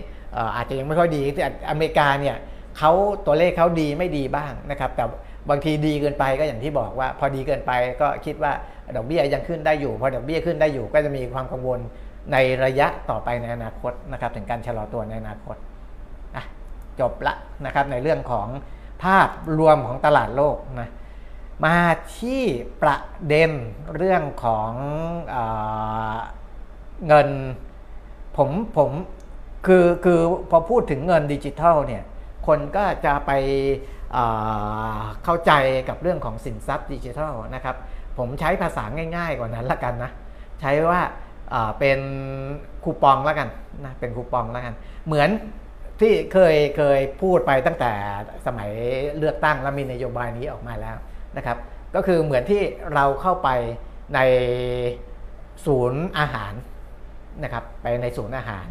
[0.56, 2.36] อาจจะยังไม่ค่อยดีแต่อเมริกาเนี่ย
[2.78, 2.92] เขา
[3.26, 5.04] ตัวเลขเขาดีไม่ดีบ้างนะครับแต่
[5.50, 8.54] บางทีดีเกินไปก็อย่างที่บอกว่า พอดีเกินไปก็คิดว่า
[8.96, 11.80] ดอกเบี้ยยังขึ้นได้อยู่ พอดอกเบี้ยขึ้นได้อยู่ ก็จะมีความกังวล
[12.32, 15.56] ในระยะต่อไปในอนาคตนะครับถึงการชะลอตัวในอนาคต
[16.36, 16.44] อะ
[17.00, 17.34] จบละ
[17.66, 18.48] นะครับในเรื่องของ
[19.04, 20.90] ภาพรวมของตลาดโลกนะ
[21.66, 21.78] มา
[22.18, 22.44] ที่
[22.82, 23.52] ประเด็น
[23.96, 24.72] เรื่องของ
[25.30, 25.38] เอ
[27.08, 27.30] เงิน
[28.38, 28.92] ผมผม
[29.66, 30.20] คือคือ
[30.52, 32.04] พอพูดถึงเงินดิจิทัลเนี่ย
[32.48, 33.32] คนก็จะไป
[35.24, 35.52] เข้าใจ
[35.90, 37.76] กับเรื่องของสินทรัพย์ดิจิทัลนะครับ
[38.18, 38.84] ผมใช้ภาษา
[39.16, 40.12] ง่ายๆกว่านั้นละกันนะ
[40.62, 41.02] ใช้ว่า
[41.80, 42.00] เป็น
[42.84, 43.50] คูปองแล้วกัน
[43.86, 44.74] นะเป็นคูปองแล้วกัน
[45.08, 45.30] เหมือน
[46.00, 47.92] ที่เคยเคยพูดไปตั้งแต่
[48.46, 48.72] สมัย
[49.18, 50.98] เลือกตั้งแล้วมีนโยบายนี้ออกมาแล้ว
[51.38, 51.58] นะครับ
[51.96, 52.62] ก็คือเหมือนที่
[52.94, 53.50] เราเข้าไป
[54.16, 54.20] ใน
[55.66, 56.54] ศูนย์อาหาร
[57.44, 58.66] นะครับ ไปในศูนย์อาหาร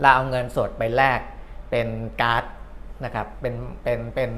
[0.00, 1.20] เราเอาเงินสดไปแลก
[1.70, 1.88] เป็น
[2.20, 2.44] การ์ด
[3.04, 4.30] นะครับ เป็นเป็นเป็น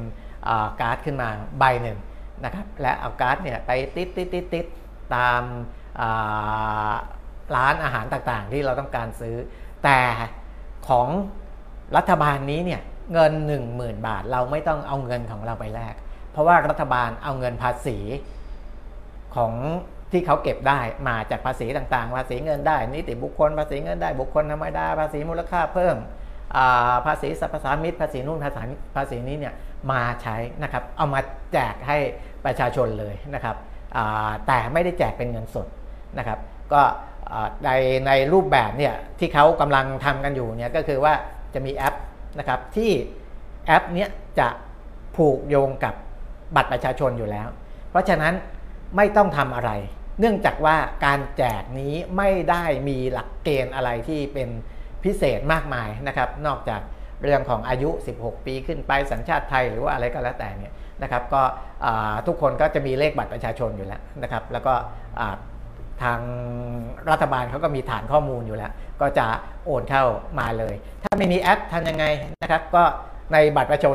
[0.80, 1.98] การ์ดขึ้นมาใบหนึ่ง
[2.44, 4.66] นะครับ และเอาการ์ดเนี่ยไปติดติดติดติด
[5.16, 5.42] ตาม
[7.56, 9.36] ร้านอาหารต่างๆ ที่เราต้องการซื้อ
[9.84, 10.00] แต่
[10.88, 11.08] ของ
[11.96, 12.80] รัฐบาลนี้เนี่ย
[13.12, 13.32] เงิน
[13.70, 15.94] 10,000 บาท เราไม่ต้องเอาเงินของเราไปแลก
[16.34, 17.98] เพราะว่ารัฐบาลเอาเงินภาษี
[19.36, 19.52] ของ
[20.12, 25.96] ที่เขาเก็บได้มาจากภาษีต่างๆ ภาษีเงินได้ นิติบุคคล ภาษีเงินได้ บุคคลธรรมดา ภาษีมูลค่าเพิ่ม
[27.06, 28.62] ภาษีสรรพสามิตภาษีนู่นภาษี
[28.96, 29.54] ภาษีนี้เนี่ย
[29.90, 31.20] มาใช้นะครับ เอามา
[31.52, 31.98] แจกให้
[32.44, 33.56] ประชาชนเลยนะครับ
[34.46, 35.66] แต่ไม่ได้แจกเป็นเงินสด
[36.18, 36.38] นะครับ
[36.72, 36.82] ก็
[37.64, 37.70] ใน
[38.06, 41.14] ในรูปแบบเนี่ยที่เขากำลังทำกันอยู่เนี่ยก็คือว่า
[41.54, 41.94] จะมีแอป
[42.38, 42.90] นะครับที่
[43.66, 44.48] แอปเนี้ยจะ
[45.16, 45.94] ผูกโยงกับ
[46.56, 47.48] บัตรประชาชนอยู่แล้ว
[47.90, 48.34] เพราะฉะนั้น
[48.96, 49.70] ไม่ต้องทำอะไร
[50.20, 54.48] เนื่องจากว่าการแจกนี้ไม่ได้มีหลักเกณฑ์อะไรที่เป็น
[55.04, 56.80] พิเศษมากมายนะครับ นอกจาก
[57.22, 57.90] เรื่องของอายุ
[58.20, 61.42] 16 ปีขึ้นไปสัญชาติไทยหรือว่าอะไรก็แล้วแต่เนี่ยนะครับก็
[62.26, 64.74] ทุกคนก็จะมีเลขบัตรประชาชนอยู่แล้วนะครับ แล้วก็
[66.02, 66.20] ทาง
[67.10, 69.26] รัฐบาลเขาก็มีฐานข้อมูลอยู่แล้ว ก็จะ
[69.64, 70.04] โอนเข้า
[70.40, 72.04] มาเลย ถ้าไม่มีแอปทำยังไง
[72.42, 72.82] นะครับ ก็
[73.32, 73.90] ในบัตรประชา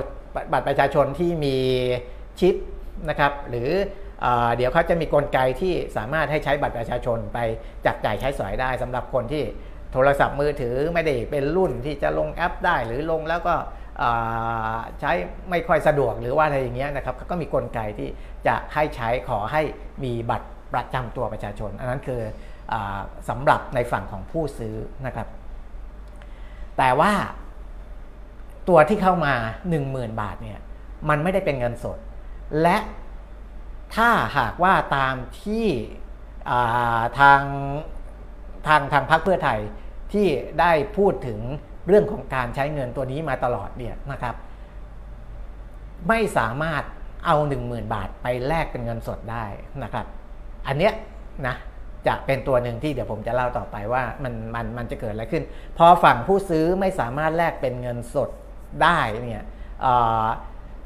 [0.54, 1.58] บัตรประชาชนที่มี
[2.40, 2.56] ชิป
[3.10, 3.70] นะครับหรือ
[4.56, 7.40] เดี๋ยวเขาจะมีกลไกที่สามารถให้ใช้บัตรประชาชนไป
[7.86, 9.44] จับจ่ายใช้สอยได้สำหรับคนที่
[9.94, 13.56] โทรศัพท์มือถือไม่ได้เป็นรุ่นที่จะลงแอปได้หรือลงแล้วก็
[15.00, 15.12] ใช้
[15.50, 18.10] ไม่ค่อยสะดวกหรือว่าอะไรอย่างเงี้ยนะครับก็มีกลไกที่
[18.48, 19.62] จะให้ใช้ขอให้
[20.04, 22.22] มีบัตรประจำตัวประชาชน อันนั้นคือ
[22.72, 22.76] อ
[23.30, 24.76] สำหรับในฝั่งของผู้ซื้อ
[25.06, 25.28] นะครับ
[26.78, 27.12] แต่ว่า
[28.70, 29.34] ตัวที่เข้ามา
[29.78, 30.60] 10,000 บาทเนี่ย
[31.10, 31.98] มันไม่ได้เป็นเงินสด
[32.62, 32.78] และ
[33.96, 35.68] ถ้าหากว่าตามที่
[37.20, 37.42] ทาง
[38.68, 39.60] ทางทางพรรคเพื่อไทย
[40.14, 40.28] ที่
[40.60, 41.40] ได้พูดถึง
[41.88, 44.36] เรื่องของการใช้เงินตัวนี้มาตลอดเนี่ยนะครับ
[46.10, 46.84] ไม่สามารถ
[47.26, 47.36] เอา
[47.66, 49.46] 10,000 บาทไปแลกเป็นเงินสดได้
[49.84, 50.06] นะครับ
[50.68, 50.94] อันเนี้ย
[51.48, 51.56] นะ
[52.08, 55.44] จะเป็นตัวหนึ่งที่เดี๋ยวผมจะเล่าต่อไปว่ามันมันมันจะเกิดอะไรขึ้น
[55.78, 58.30] พอฝั่งผู้ซื้อไม่สามารถแลกเป็นเงินสด
[58.84, 59.46] ได้เนี่ย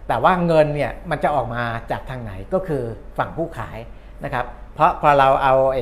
[0.08, 2.84] แต่ว่าเงินเนี่ยมันจะออกมาจากทางไหนก็คือ
[3.18, 3.78] ฝั่งผู้ขาย
[4.24, 5.80] นะครับเพราะพอเราเอาเอ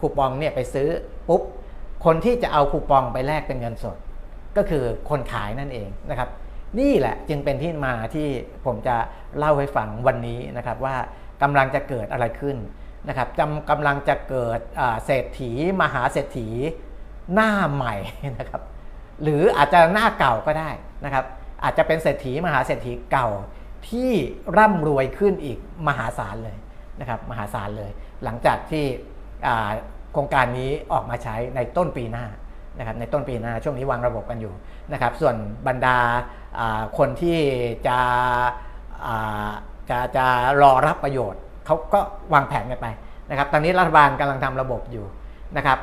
[0.00, 0.88] คูปองเนี่ยไปซื้อ
[1.28, 1.42] ปุ๊บ
[2.04, 3.96] คนที่จะเอาคูปองไปแลกเป็นเงินสด
[4.56, 6.28] ก็คือคนขายนั่นเองนะครับ
[6.80, 8.28] นี่แหละจึงเป็นที่มาที่
[8.66, 8.96] ผมจะ
[9.38, 10.96] เล่าให้ฟังวันนี้นะครับว่า
[11.42, 12.56] กำลังจะเกิดอะไรขึ้น
[13.08, 14.60] นะครับจำกำลังจะเกิด
[15.04, 15.50] เศรษฐี
[15.82, 16.48] มหาเศรษฐี
[17.34, 17.94] หน้าใหม่
[18.38, 18.62] นะครับ
[19.22, 20.70] หรืออาจจะหน้าเก่าก็ได้
[21.04, 21.24] นะครับ
[21.64, 23.28] อาจจะเป็นเศรษฐีมหาเศรษฐีเก่า
[23.88, 24.10] ที่
[24.58, 26.56] ร่ำรวยขึ้นอีกมหาศาลเลย
[27.00, 27.90] นะครับมหาศาลเลย
[28.24, 28.84] หลังจากที่
[30.12, 32.26] โครงการนี้ออกมาใช้ในต้นปีหน้า
[32.78, 34.54] นะครับในต้นปีหน้าช่วงนี้วางระบบกันอยู่
[34.92, 35.34] นะครับส่วน
[35.66, 35.98] บรรดา
[36.98, 37.38] คนที่
[37.86, 37.98] จะ
[39.90, 40.26] จะจะ
[40.62, 42.00] รอรับประโยชน์เขาก็
[42.34, 42.86] วางแผนกันไป
[43.30, 45.04] นะครับตอนนี้รัฐบาลกำลังทำระบบอยู่
[45.56, 45.78] นะครับ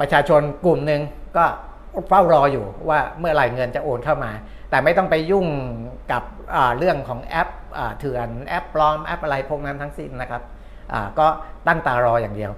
[0.00, 1.00] ประชาชนกลุ่มหนึ่ง
[1.36, 1.44] ก็
[2.08, 4.30] เฝ้ารออยู่ว่าเมื่อไหร่เงินจะโอนเข้ามา
[4.74, 5.46] แต่ไม่ต้องไปยุ่ง
[6.12, 6.22] กับ
[6.78, 7.48] เรื่องของแอป
[7.98, 10.42] เถื่อนแอปปลอมแอปอะไรพวกนั้นทั้งสิ้นนะครับ
[11.18, 11.26] ก็
[11.66, 12.52] ตั้งตารออย่างเดียว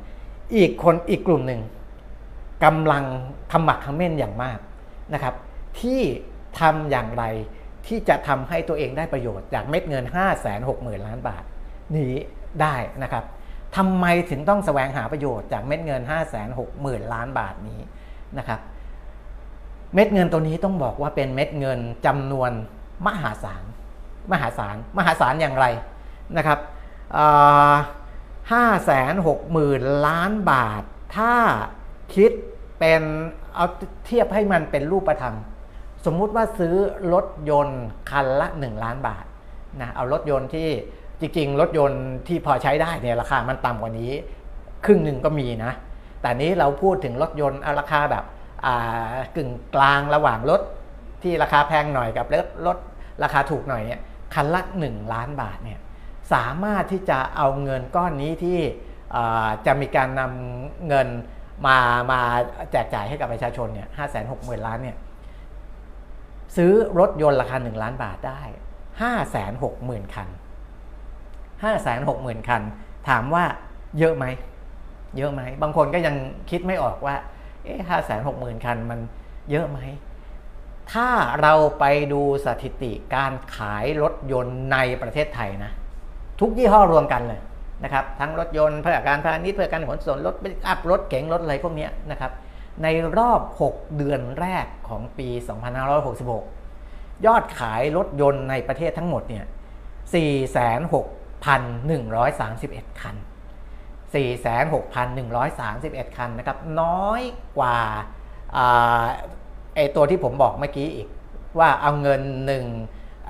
[0.57, 1.61] อีกคนอีกกลุ่มหนึ่ง
[2.65, 3.05] กำลัง
[3.53, 4.59] ขมักขม้นอย่างมาก
[5.15, 5.35] นะครับ
[5.81, 6.01] ที่
[6.61, 7.25] ทำอย่างไร
[7.87, 11.45] ที่จะทำให้ตัวเองได้ประโยชน์จากเม็ดเงิน 5 6 0 0 0 0 ล้านบาท
[11.97, 12.13] นี้
[12.63, 13.25] ได้นะครับ
[13.77, 17.81] ทำไมถึงต้องแสวงหาประโยชน์จากเม็ดเงิน 5 6 0 0 0 0 ล้านบาทนี้
[18.39, 18.61] นะครับ
[19.97, 22.51] เม็ดเงินตัวนี้ต้องบอกว่าเป็นเม็ดเงินจำนวน
[23.07, 23.63] มหาศาล
[24.33, 25.67] มหาศาล มหาศาลอย่างไร
[26.37, 26.59] นะครับ
[28.53, 30.83] ห้าแสนหกหมื่นล้านบาท
[31.17, 31.33] ถ้า
[32.15, 32.31] คิด
[32.79, 33.03] เป็น
[33.55, 33.67] เอา
[34.07, 35.37] เทียบให้มันเป็นรูปธรรม
[36.05, 36.75] สมมุติว่าซื้อ
[37.13, 39.25] รถยนต์คันละ 1 ล้านบาท
[39.81, 40.69] นะเอารถยนต์ที่
[41.21, 44.13] จริงๆ รถยนต์ที่พอใช้ได้เนี่ยราคามันต่ำกว่านี้
[44.85, 45.73] ครึ่งหนึ่งก็มีนะ
[46.21, 48.25] แต่นี้เราพูดถึงรถยนต์ราคาแบบ
[49.37, 50.61] กึ่งกลางระหว่างรถ
[51.23, 52.79] ที่ราคาแพงหน่อยกับรถรถ
[53.23, 54.01] ราคาถูกหน่อยเนี่ย
[54.35, 55.79] คันละ 1 ล้านบาทเนี่ย
[56.33, 58.59] สามารถที่จะเอาเงินก้อนนี้ที่
[59.67, 61.09] จะมีการนำเงิน
[61.67, 61.79] มา
[62.13, 62.21] มา
[62.73, 64.97] แจกจ่ายให้กับประชาชนเนี่ยห้าแสนหกหมื่นล้านเนี่ย
[66.57, 68.41] ซื้อรถยนต์ราคา 1 ล้านบาทได้
[69.03, 70.29] ห้าแสนหกหมื่นคัน
[71.65, 72.63] ห้าแสนหกหมื่นคัน
[73.09, 73.45] ถามว่า
[73.99, 74.25] เยอะไหม
[75.17, 76.15] เยอะไหม บางคนก็ยัง
[76.51, 77.17] คิดไม่ออกว่า
[77.67, 79.01] เอ๊ะห้าแสนหกหมื่นคันมัน
[79.51, 79.79] เยอะไหม
[80.93, 81.09] ถ้า
[81.43, 85.73] เราไปดูสถิติการขายรถยนต์ในประเทศไทยนะ
[86.41, 87.41] ทุกยี่ห้อรวมกันเลย
[87.85, 90.35] นะครับ ทั้งรถยนต์เพื่อการพาณิชย์เพื่อการขนส่งรถ
[90.69, 92.33] อัพรถเก๋งรถอะไรพวกนี้นะครับ
[92.83, 92.87] ใน
[93.19, 93.41] รอบ
[93.71, 95.29] 6 เดือนแรกของปี
[96.27, 99.45] 2566 ยอดขายรถยนต์ในประเทศทั้งหมดเนี่ย
[101.43, 103.17] 46,131 คัน
[104.17, 107.23] 46,131 คันนะครับน้อย
[107.59, 107.79] กว่า
[109.77, 111.09] ไอตัวที่ผมบอกเมื่อกี้อีก
[111.59, 112.65] ว่าเอาเงินหนึ่ง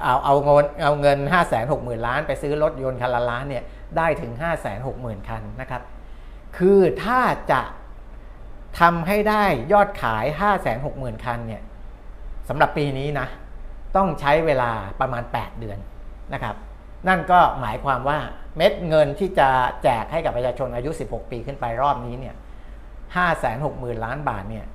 [0.03, 3.65] เอาเอาเงินเอาเงิน 5 6 0 0 0 0 ล้าน ไปซื้อรถยนต์คันละล้านเนี่ย
[3.97, 5.83] ได้ถึง 5 6 0 0 0 0 คันนะครับ
[6.57, 7.21] คือถ้า
[7.53, 7.61] จะ
[8.81, 11.63] ทำให้ได้ยอดขาย 5 6 0 0 0 0 คันเนี่ย
[12.49, 13.27] สำหรับปีนี้นะ
[13.97, 14.71] ต้องใช้เวลา
[15.01, 15.79] ประมาณ 8 เดือน
[16.35, 16.55] นะครับ
[17.09, 18.19] นั่นก็หมายความว่า
[18.57, 19.49] เม็ดเงินที่จะ
[19.83, 22.37] แจกให้กับประชาชนอายุ 16 ปีขึ้นไปรอบนี้เนี่ย
[23.17, 24.67] 5 6 0 0 0 0 ล้านบาทเนี่ย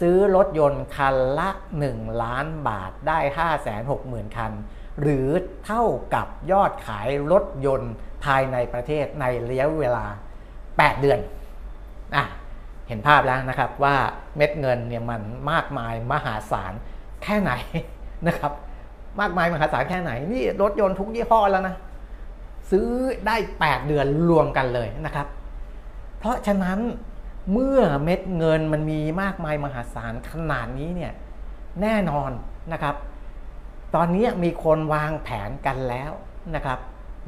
[0.00, 1.50] ซื้อรถยนต์คันละ
[1.86, 3.18] 1 ล้านบาทได้
[3.78, 4.52] 560,000 คัน
[5.00, 5.28] หรือ
[5.64, 5.84] เท่า
[6.14, 7.92] กับยอดขายรถยนต์
[8.24, 10.04] ภายในประเทศในระยะเวลา
[10.54, 11.18] 8 เดือน
[12.16, 12.24] อะ
[12.88, 13.96] เห็นภาพแล้วนะครับว่า
[14.36, 16.72] เม็ดเงินเนี่ยมันมากมายมหาศาล
[17.22, 17.52] แค่ไหน
[18.26, 18.52] นะครับ
[19.20, 21.74] มากมายมหาศาลแค่ไหน นี่รถยนต์ทุกยี่ห้อแล้วนะ
[22.70, 22.88] ซื้อ
[23.26, 25.26] ได้ 8 เดือนรวมกันเลยนะครับ
[26.18, 26.78] เพราะฉะนั้น
[27.52, 31.12] เมื่อเม็ดเงินมันมีมากมายมหาศาลขนาดนี้เนี่ย
[31.82, 32.30] แน่นอน
[32.72, 32.94] นะครับ
[33.94, 36.12] ตอนนี้มีคนวางแผนกันแล้ว
[36.54, 36.78] นะครับ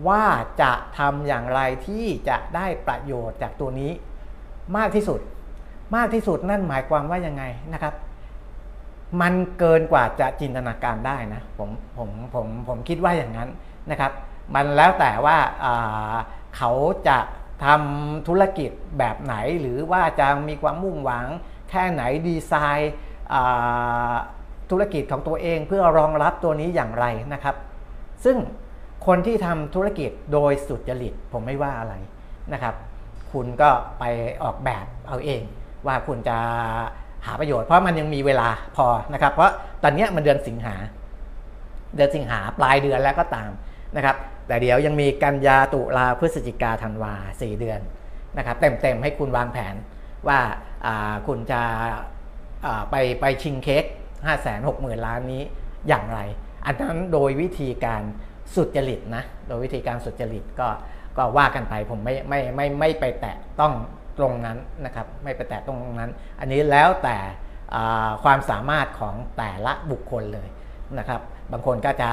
[0.08, 0.24] ว่า
[0.60, 3.92] จะทำอย่างไรที่จะได้ประโยชน์จากตัวนี้
[4.76, 5.20] มากที่สุด
[5.96, 7.94] มากที่สุดนั่นหมายความว่ายังไงนะครับ
[9.20, 13.48] มันเกินกว่าจะจินตนาการได้นะผมผมผมผมคิดว่าอย่างนั้น
[13.90, 14.12] นะครับ
[14.54, 15.38] มันแล้วแต่ว่า
[16.56, 16.72] เขา
[17.08, 17.18] จะ
[17.64, 21.26] ทำธุรกิจแบบไหนหรือว่าจะมีความมุ่งหวัง
[21.70, 22.92] แค่ไหนดีไซน์
[24.70, 27.56] ธุรกิจของตัวเองเพื่อรองรับตัวนี้อย่างไรนะครับ
[28.24, 28.36] ซึ่ง
[29.06, 31.94] คนที่ทำธุรกิจโดยสุจริตผมไม่ว่าอะไร
[32.52, 32.74] นะครับ
[33.32, 34.04] คุณก็ไป
[34.42, 35.42] ออกแบบเอาเอง
[35.86, 36.38] ว่าคุณจะ
[37.26, 39.52] หาประโยชน์เพราะมันยังมีเวลาพอนะครับ เพราะ
[39.82, 40.74] ตอนนี้มันเดือนสิงหา
[41.96, 43.50] เดือนสิงหาปลายเดือนแล้วก็ตาม
[43.96, 44.16] นะครับ
[44.46, 47.80] แต่เดี๋ยวยังมีกันยาตุลาพฤศจิกาธันวาสี่เดือน
[48.38, 49.74] นะครับ เต็มๆให้คุณวางแผน
[50.28, 50.38] ว่า
[51.26, 51.62] คุณจะ
[52.90, 53.84] ไปไปชิงเค้ก
[54.26, 55.42] ห้าแสนหกหมื่นล้านนี้
[55.88, 56.20] อย่างไร
[56.66, 58.02] อันนั้นโดยวิธีการ
[58.54, 60.68] สุดจริตนะ โดยวิธีการสุดจริตก็
[61.16, 63.72] ก็ว่ากันไปผมไม่ไม่ไม่ไม่ไปแตะต้อง
[64.18, 66.10] ตรงนั้นนะครับ ไม่ไปแตะตรงนั้น
[66.40, 67.16] อันนี้แล้วแต่
[68.24, 70.48] ความสามารถของแต่ละบุคคลเลย
[70.98, 71.20] นะครับ
[71.52, 72.10] บางคนก็จะ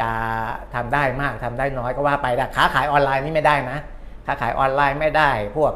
[0.00, 0.10] จะ
[0.74, 3.78] ทำได้มากทำได้น้อยก็ว่าไปแต่ค้าขายออนไลน์นี่ไม่ได้นะ
[4.26, 5.72] ค้าขายออนไลน์ไม่ได้ พวก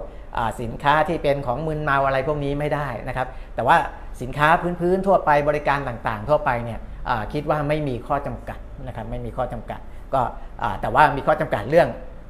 [0.61, 3.77] สินค้าที่เป็นของมึนเมาอะไรพวกนี้ไม่ได้นะครับ แต่ว่า
[4.23, 4.49] สินค้า
[4.81, 6.79] พื้นๆทั่วไปบริการต่างๆ ทั่วไปเนี่ย
[7.33, 9.81] คิดว่าไม่มีข้อจำกัดนะครับไม่มีข้อจำกัด
[10.15, 10.23] ก็
[10.81, 11.89] แต่ว่ามีข้อจำกัดเรื่อง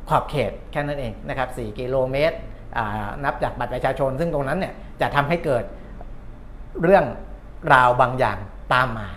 [0.09, 2.37] ขอบเขตแค่นั้นเองนะครับ4กิโลเมตร
[3.25, 5.65] นับจากบัตรประชาชน ซึ่งตรงนั้นเนี่ยจะทำให้เกิด
[6.83, 7.05] เรื่อง
[7.75, 8.39] ราวบางอย่าง
[8.75, 9.09] ตามมา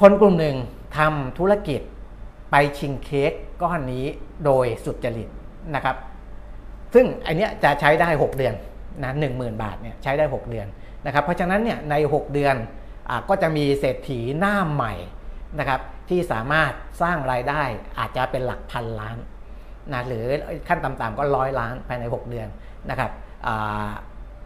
[0.00, 0.56] คนกลุ่มหนึ่ง
[0.98, 1.80] ทำธุรกิจ
[2.50, 3.32] ไปชิงเค้ก
[3.62, 4.04] ก้อนนี้
[4.44, 5.28] โดยสุดจริต
[5.74, 5.96] นะครับ
[6.94, 8.54] ซึ่งอันนี้จะใช้ได้ 6 เดือน
[9.02, 10.66] นะหนึ่งหมื่นบาทเนี่ยใช้ได้ 6 เดือน
[11.06, 12.56] นะครับ เพราะฉะนั้นเนี่ยใน 6 เดือน
[13.08, 14.94] อก็จะมีเศรษฐีหน้าใหม่
[15.58, 17.62] นะครับที่สามารถสร้างรายได้
[17.98, 19.16] อาจจะเป็นหลักพันล้าน
[19.92, 20.24] นะหรือ
[20.68, 22.48] ขั้นต่ำๆก็ร้อยล้านภายใน 6 เดือน
[22.90, 23.10] นะครับ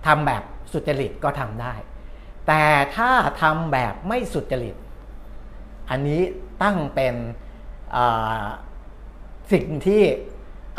[0.07, 1.75] ทำแบบสุจริตก็ทำได้
[2.47, 2.63] แต่
[2.97, 3.11] ถ้า
[3.43, 4.77] ทำแบบไม่สุจริต
[5.91, 6.21] อันนี้
[6.63, 7.15] ตั้งเป็น
[9.53, 10.03] สิ่งที่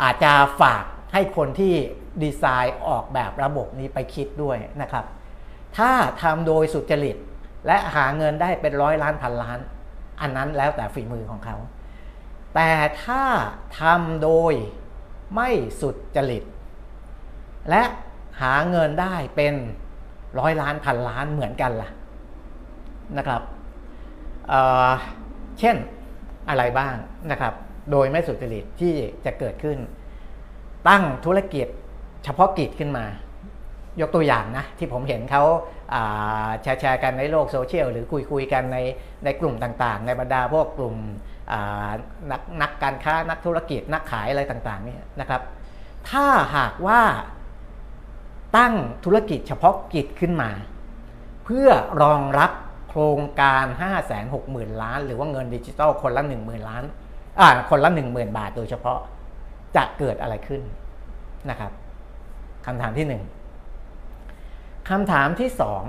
[0.02, 1.74] อาจจะฝากให้คนที่
[2.22, 5.04] ดีไซน์ออกแบบระบบนี้ไปคิดด้วยนะครับ
[5.76, 5.90] ถ้า
[6.22, 7.16] ทำโดยสุจริต
[7.66, 9.58] และหาเงินได้เป็นร้อยล้านพันล้าน
[10.20, 11.56] อันนั้นแล้วแต่ฝีมือของเขา
[12.56, 12.72] แต่
[13.04, 13.22] ถ้า
[13.80, 14.52] ทำโดย
[15.34, 15.50] ไม่
[15.80, 16.44] สุดจริต
[17.70, 17.82] และ
[18.40, 19.54] หาเงินได้เป็น
[20.38, 21.90] ร้อยล้านพันล้านเหมือนกันล่ะ
[23.16, 23.42] นะครับ
[24.48, 25.76] เเช่น
[26.48, 26.94] อะไรบ้าง
[27.30, 27.54] นะครับ
[27.90, 28.94] โดยไม่สุจริตที่
[29.24, 29.78] จะเกิดขึ้น
[30.88, 31.66] ตั้งธุรกิจ
[32.24, 33.04] เฉพาะกิจขึ้นมา
[34.00, 35.42] ยกตัวอย่างนะ ที่ผมเห็นเขา
[36.62, 38.78] แชร์แชร์กันในโลกโซเชียลหรือคุยคุยกันใน
[39.24, 40.96] ในกลุ่มต่างๆ ในบรรดาพวกกลุ่ม
[42.30, 45.42] นักนักการค้านักธุรกิจนักขายอะไรต่างๆนี่นะครับ
[46.10, 46.26] ถ้า
[46.56, 47.02] หากว่า
[48.56, 48.74] ตั้ง
[49.04, 50.50] ธุรกิจเฉพาะกิจขึ้นมา
[51.44, 51.68] เพื่อ
[52.02, 52.50] รองรับ
[52.88, 56.84] โครงการ 5 6 0 0 0 0 ล้าน หรือว่าเงินดิจิทัลคนละ 1 0,000 ล้าน
[57.40, 58.98] อ่าคนละ 10,000 บาทโดยเฉพาะ
[59.76, 60.62] จะเกิดอะไรขึ้น
[61.50, 61.72] นะครับ
[62.66, 63.22] คำถามที่หนึ่ง
[64.90, 65.82] คำถามที่สอง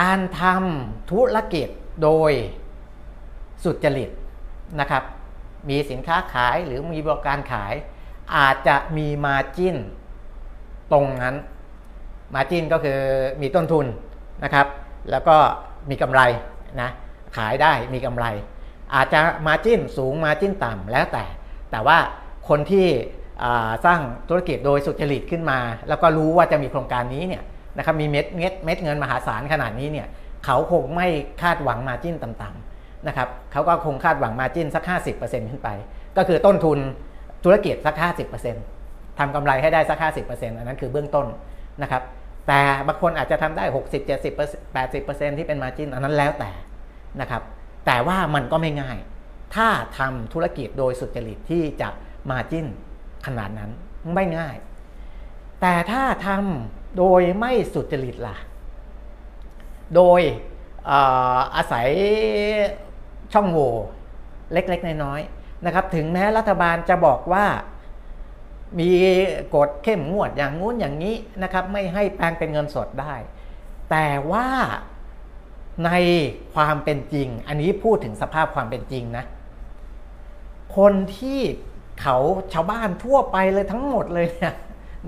[0.00, 1.68] การทำธุรกิจ
[2.02, 2.32] โดย
[3.64, 4.10] สุจริต
[4.80, 5.02] นะครับ
[5.68, 7.74] มีสินค้าขายหรือมีบริการขาย
[8.36, 9.76] อาจจะมีมาจิ้น
[10.92, 11.36] ตรงนั้น
[12.34, 12.98] มาจิ้นก็คือ
[13.42, 13.86] มีต้นทุน
[14.44, 14.66] นะครับ
[15.10, 15.36] แล้วก็
[15.90, 16.20] มีกำไร
[16.80, 16.90] นะ
[17.36, 18.26] ขายได้มีกำไร
[18.94, 21.24] อาจจะมาจิ้นสูงมาจิ้นต่ำแล้วแต่
[21.70, 21.98] แต่ว่า
[22.48, 22.86] คนที่
[23.84, 25.58] สร้างธุรกิจโดยสุจริตขึ้นมา
[25.88, 27.42] แล้วก็รู้ว่าจะมีโครงการนี้เนี่ย
[27.76, 30.06] นะครับมีเม็ดเม็ดเม็ดเงินมหาศาลขนาดนี้เนี่ย
[30.44, 31.08] เขาคงไม่
[31.42, 32.65] คาดหวังมาจิ้นต่ำๆ
[33.08, 34.84] นะครับเขาก็คงคาดหวังมาจิ้นสัก
[35.16, 35.68] 50%ขึ้นไป
[36.16, 36.78] ก็คือต้นทุน
[37.44, 37.96] ธุรกิจสัก
[38.56, 39.98] 50%ทำกำไรให้ได้สัก
[40.28, 41.26] 50%อันนั้นคือเบื้องต้น
[41.82, 42.02] นะครับ
[42.48, 44.32] แต่บางคนอาจจะทำได้ 60 70
[44.74, 46.50] 80 ที่เป็นมาจิ้นอันนั้นแล้วแต่
[47.20, 47.42] นะครับ
[47.86, 48.96] แต่ว่ามันก็ไม่ง่าย
[49.54, 51.88] ถ้าทำธุรกิจโดยสุจริตที่จะ
[52.30, 52.66] มาจิ้น
[53.26, 53.70] ขนาดนั้น
[54.14, 54.56] ไม่ง่าย
[55.60, 58.36] แต่ถ้าทำโดยไม่สุจริตล่ะ
[59.96, 60.20] โดย
[61.56, 61.88] อาศัย
[63.32, 63.72] ช่องโหว่
[64.52, 67.46] เล็กๆ น้อยๆนะครับ ถึงแม้รัฐบาลจะบอกว่า
[68.78, 68.90] มี
[69.54, 73.14] กฎเข้มงวดอย่างงู้นอย่างนี้นะครับ ไม่ให้แปลงเป็นเงินสดได้
[73.90, 74.46] แต่ว่า
[75.84, 75.90] ใน
[76.54, 79.24] ความเป็นจริง อันนี้พูดถึงสภาพความเป็นจริงนะ
[80.76, 81.40] คนที่
[82.00, 82.16] เขา
[82.52, 84.54] ชาวบ้านทั่วไปเลยทั้งหมดเลยเนี่ย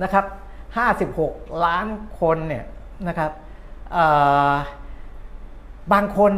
[0.02, 0.24] นะครับ
[0.94, 1.86] 56 ล้าน
[2.20, 2.64] คนเนี่ย
[3.08, 3.30] นะครับ
[5.92, 6.32] บางคน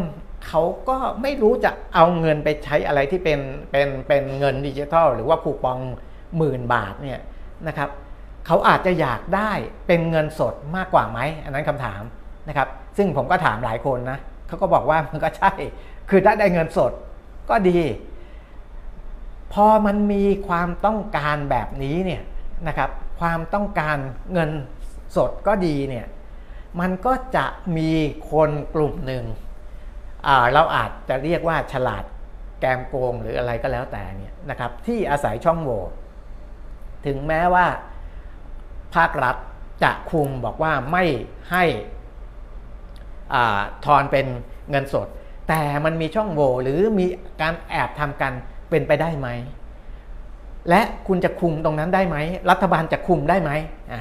[0.46, 5.78] เขาก็ไม่รู้จะเอาเงินไปใช้อะไรที่เป็นเป็นเป็นเงินดิจิทัลหรือว่าคูปอง
[6.36, 7.20] หมื่นบาทเนี่ย
[7.68, 7.90] นะครับ
[8.46, 9.52] เขาอาจจะอยากได้
[9.86, 12.02] เป็นเงินสดมากกว่าไหมอันนั้นคำถาม
[12.48, 15.52] นะครับ ซึ่งผมก็ถามหลายคนนะเขาก็บอกว่ามันก็ใช่
[16.10, 16.92] คือถ้าได้เงินสด
[17.50, 17.78] ก็ดี
[19.52, 22.22] พอมันมีความต้องการแบบนี้เนี่ย
[22.68, 23.96] นะครับความต้องการ
[24.32, 24.50] เงิน
[25.16, 26.06] สดก็ดีเนี่ย
[26.80, 27.90] มันก็จะมี
[28.30, 29.24] คนกลุ่มหนึ่ง
[30.52, 32.04] เราอาจจะเรียกว่าฉลาด
[32.60, 35.82] แกมโกงหรืออะไรก็แล้วแต่เนี่ยนะครับที่อาศัยช่องโหว่
[37.06, 37.66] ถึงแม้ว่า
[38.94, 39.36] ภาครัฐ
[39.82, 41.04] จะคุมบอกว่าไม่
[41.50, 41.64] ให้
[43.34, 43.36] อ
[43.84, 44.26] ทอนเป็น
[44.70, 45.08] เงินสด
[45.48, 47.06] แต่มันมีช่องโหว่หรือมี
[47.40, 48.32] การแอบทำกัน
[48.70, 49.28] เป็นไปได้ไหม
[50.68, 52.16] และคุณจะคุมตรงนั้นได้ไหม
[52.50, 53.50] รัฐบาลจะคุมได้ไหม
[53.92, 53.94] อ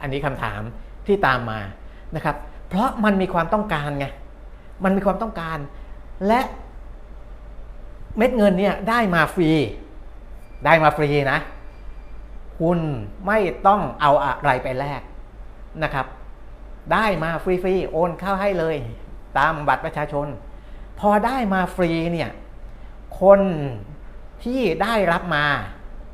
[0.00, 0.60] อันนี้คำถาม
[1.06, 1.60] ที่ตามมา
[2.16, 2.36] นะครับ
[2.68, 4.06] เพราะมันมีความต้องการไง
[4.84, 5.58] มันมีความต้องการ
[6.26, 6.40] และ
[8.16, 9.50] เม็ดเงินเนี่ยได้มาฟรี
[10.66, 11.38] ได้มาฟรีนะ
[12.58, 12.78] คุณ
[13.26, 15.02] ไม่ต้องเอาอะไรไปแลก
[15.82, 16.06] นะครับ
[16.92, 18.76] ได้มาฟรีๆโอนเข้าให้เลย
[19.38, 20.26] ตามบัตรประชาชน
[21.00, 22.30] พอได้มาฟรีเนี่ย
[23.20, 23.40] คน
[24.44, 25.44] ที่ได้รับมา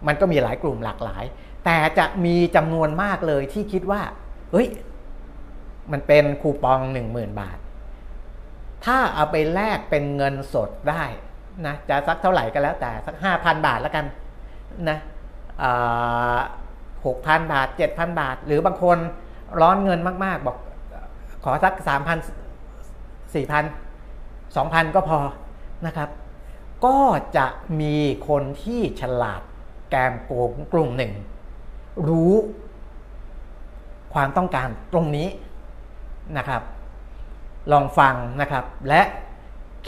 [0.07, 1.25] มันก็มีหลายกลุ่มหลากหลาย
[1.65, 4.03] แต่จะมีจำนวนมากเลยที่คิดว่า
[4.53, 4.69] เฮ้ย
[5.93, 7.59] มันเป็นคูปองหนึ่งหมื่นบาท
[8.87, 11.05] ถ้าเอาไปแลกเป็นเงินสดได้
[11.67, 14.05] นะจะสักเท่าไหร่ก็แล้วแต่สักห้าพันบาทแล้วกัน
[14.89, 14.99] นะ
[17.07, 18.99] หกพันบาทเจ็ดพันบาท หรือบางคน
[19.61, 20.57] ร้อนเงินมากๆ บอก
[21.45, 22.19] ขอสักสามพัน
[23.35, 23.65] สี่พัน
[24.57, 25.19] สองพันก็พอ
[25.87, 26.09] นะครับ
[26.87, 26.99] ก็
[27.37, 27.47] จะ
[27.81, 27.97] มี
[28.29, 29.43] คนที่ฉลาด
[29.91, 31.13] แกมโกงกลุ่มหนึ่ง
[32.09, 32.33] รู้
[34.15, 35.29] ความต้องการตรงนี้
[36.39, 36.63] นะครับ
[37.73, 39.03] ลองฟังนะครับ และ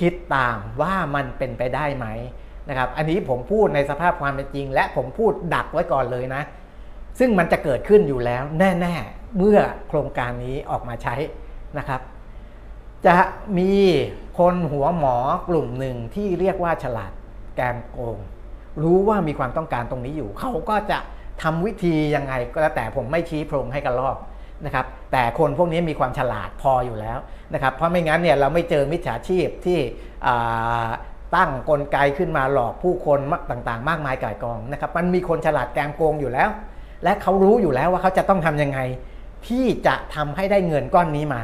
[0.01, 2.07] คิดตามว่ามันเป็นไปได้ไหม
[2.69, 6.43] นะครับ อันนี้ผมพูดในสภาพความเป็นจริง และผมพูดดักไว้ก่อนเลยนะ
[7.19, 9.59] ซึ่งมันจะเกิดขึ้นอยู่แล้วแน่ๆเมื่อ
[9.89, 11.17] โครงการนี้ออกมาใช้
[11.79, 12.01] นะครับ
[13.07, 13.17] จะ
[13.59, 13.73] มี
[14.39, 15.17] คนหัวหมอ
[15.49, 17.13] กลุ่มหนึ่งที่เรียกว่าฉลาด
[17.57, 18.19] แกมโกง
[18.83, 20.99] รู้ว่ามีความต้องการตรงนี้อยู่ เขาก็จะ
[21.43, 24.17] ทำวิธียังไงก็แล้วแต่ผมไม่ชี้โพรงให้กันลอก
[24.65, 27.19] นะครับแต่คนพวกนี้มีความฉลาดพออยู่แล้ว
[27.55, 29.79] นะครับเพราะไม่งั้นเนี่ยเราไม่เจอมิจฉาชีพที่
[31.37, 33.19] ตั้งกลไกขึ้นมาหลอกผู้คน
[33.51, 36.49] ต่างๆ มากมายก่ายกองนะครับมันมีคนฉลาดแกมโกงอยู่แล้ว
[37.05, 38.79] และเขารู้อยู่แล้วว่าเขาจะต้องทํำยังไง
[39.49, 41.43] ที่จะทำให้ได้เงินก้อนนี้มา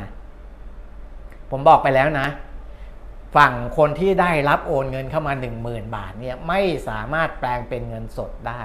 [1.51, 2.29] ผมบอกไปแล้วนะ
[3.37, 5.33] ฝั่งคนที่ได้รับโอนเงินเข้ามา
[5.65, 8.63] 10,000 บาทเนี่ยไม่สามารถแปลงเป็นเงินสดได้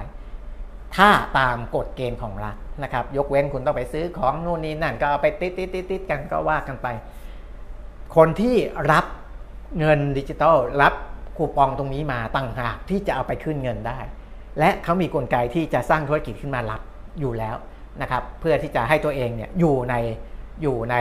[0.96, 6.88] ถ้าตามกฎเกณฑ์ของรัฐ นะครับยกเว้นคุณต้องไปซื้อของนู่นนี่นั่นก็เอาไปติดติดติดติดกันก็ว่ากันไป
[8.16, 8.56] คนที่
[8.92, 9.06] รับ
[9.80, 10.94] เงินดิจิทัลรับ
[11.38, 14.00] คูปองตรงนี้มาต่างหากที่จะเอาไปขึ้นเงินได้
[14.60, 16.82] และเขามีกลไกที่จะสร้างธุรกิจขึ้นมารับ
[17.20, 17.56] อยู่แล้ว
[18.02, 19.96] นะครับเพื่อที่จะให้ตัวเองเนี่ยอยู่ใน
[20.62, 20.96] อยู่ใน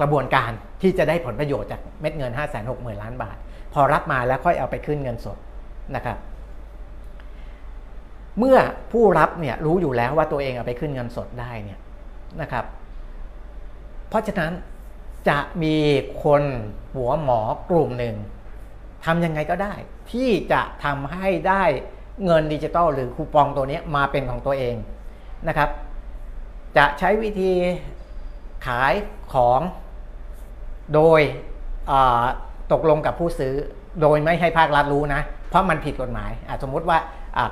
[0.00, 0.50] กระบวนการ
[0.82, 3.36] ที่จะได้ผลประโยชน์จากเม็ดเงิน 5 6 0 0 0 0 ล้านบาท
[3.74, 5.38] พอรับมาแล้วค่อยเอาไปขึ้นเงินสด
[5.96, 6.16] นะครับ
[8.38, 8.58] เมื่อ
[8.92, 11.78] ผู้รับเนี่ยรู้อยู่แล้วว่าตัวเองเอาไปขึ้นเงินสดได้เนี่ย
[12.40, 12.64] นะครับ
[14.08, 14.52] เพราะฉะนั้น
[15.28, 15.76] จะมี
[16.24, 16.42] คน
[16.94, 18.16] หัวหมอกลุ่มหนึ่ง
[19.04, 19.74] ทำยังไงก็ได้
[20.12, 21.62] ที่จะทำให้ได้
[22.24, 24.76] เงินดิจิตอลหรือคูปองตัวนี้มาเป็นของตัวเอง
[25.48, 25.70] นะครับ
[26.76, 27.52] จะใช้วิธี
[28.66, 28.94] ขาย
[29.34, 29.60] ของ
[30.94, 31.20] โดย
[32.72, 33.54] ตกลงกับผู้ซื้อ
[34.02, 36.30] โดยไม่ให้ภาครัฐรู้นะ เพราะมันผิดกฎหมาย
[36.62, 36.98] สมมติว่า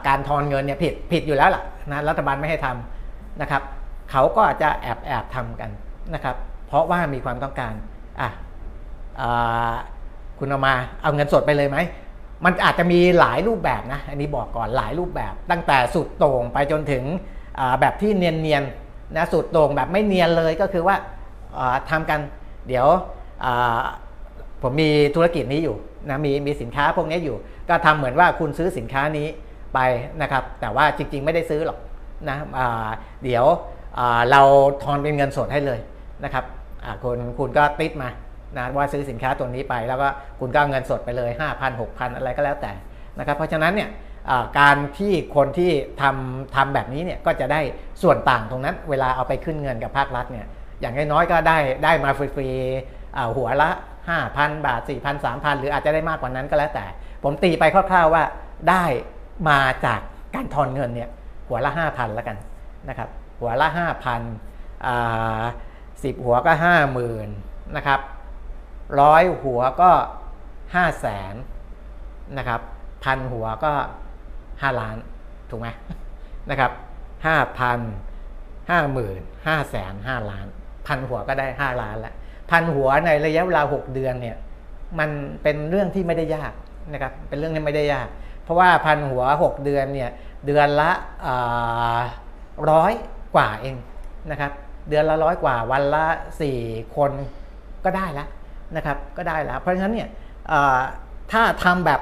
[0.07, 3.62] การทอนเงินเนี่ยผิดผิดอยู่แล้วล่ะนะรัฐบาลไม่ให้ทำนะครับ
[4.11, 5.70] เขาก็จะแอบแอบทำกัน
[6.14, 7.74] นะครับ เพราะว่ามีความต้องการ
[8.20, 8.29] อะ
[10.39, 11.79] คุณเอามาเอาเงินสดไปเลยไหม
[12.45, 17.05] มันอาจจะมีหลายรูปแบบนะอันนี้บอกก่อนหลายรูปแบบ ตั้งแต่สุดโต่งไปจนถึง
[17.81, 20.97] แบบที่เนียนๆนะสุดโต่งแบบไม่เนียนเลยก็คือว่า
[21.91, 22.20] ทำกัน
[22.68, 22.87] เดี๋ยว
[24.62, 25.76] ผมมีธุรกิจนี้อยู่
[26.09, 27.37] นะมีมีสินค้าพวกนี้อยู่
[27.68, 29.29] ก็ทำเหมือนว่าคุณซื้อสินค้านี้
[29.75, 29.79] ไป
[30.23, 31.79] นะครับ แต่ว่าจริงๆ ไม่ได้ซื้อหรอก
[32.29, 32.37] นะ
[33.25, 33.45] เดี๋ยว
[34.31, 34.43] เรา
[34.83, 35.81] ทอนเป็นเงินสดให้เลย
[36.25, 36.45] นะครับ
[37.03, 38.09] คุณคุณก็ติดมา
[38.57, 40.09] นะว่าซื้อสินค้าตัวนี้ไป แล้วก็
[40.41, 42.73] คุณก็เงินสดไปเลย 5,000 6,000 อะไรก็แล้วแต่
[43.19, 43.89] นะครับ เพราะฉะนั้นเนี่ย
[44.59, 45.71] การที่คนที่
[46.03, 47.61] ทำทำแบบนี้เนี่ยก็จะได้
[48.03, 50.47] ส่วนต่างตรงนั้น เวลาเอาไปขึ้นเงินกับภาครัฐเนี่ย
[50.81, 53.71] อย่างน้อยๆก็ได้ได้มาฟรีๆหัวละ
[54.19, 56.87] 5,000 บาท 4,000 3,000 หรืออาจจะได้มากกว่านั้นก็แล้วแต่
[57.25, 58.23] ผมตีไปคร่าวๆว่า
[58.71, 58.85] ได้
[59.49, 60.01] มาจาก
[60.34, 61.09] การทอนเงินเนี่ย
[61.49, 62.36] หัวละ 5,000แล้วกัน
[62.89, 63.09] นะครับ
[63.41, 63.68] หัวละ
[64.26, 65.43] 5,000อ่า
[66.03, 66.53] สิบหัวก็
[67.14, 68.01] 50,000นะครับ
[69.01, 69.91] ร้อยหัวก็
[70.74, 71.34] 5 0 0แสน
[72.39, 72.61] นะครับ
[73.05, 73.72] พันหัวก็
[74.22, 74.97] 5 ล้าน
[75.51, 75.68] ถูกไหม
[76.51, 76.72] นะครับ
[77.26, 77.80] ห้าพัน
[78.70, 80.47] ห้าหมื่นห้าแสนห้าล้าน
[80.86, 82.14] พันหัวก็ได้ห้าล้านล้ว
[82.51, 84.36] พันหัวในระยะเวลาหกเดือนเนี่ย
[84.99, 85.11] มัน
[85.43, 86.53] เป็นเรื่องที่ไม่ได้ยาก
[86.93, 88.09] นะครับเป็นเรื่องที่ไม่ได้ยาก
[88.49, 90.11] เพราะว่าพันหัวหกเดือนเนี่ย
[90.46, 90.90] เดือนละ
[92.70, 92.92] ร้อย
[93.34, 93.76] กว่าเอง
[94.30, 94.53] นะครับ
[94.88, 96.07] เดือนละร้อยกว่าวันละ
[96.40, 96.59] สี่
[96.96, 97.12] คน
[97.84, 98.28] ก็ได้แล้ว
[98.76, 100.09] นะครับก็ได้แล้ว เพราะฉะนั้นเนี่ย
[101.32, 102.01] ถ้าทำแบบ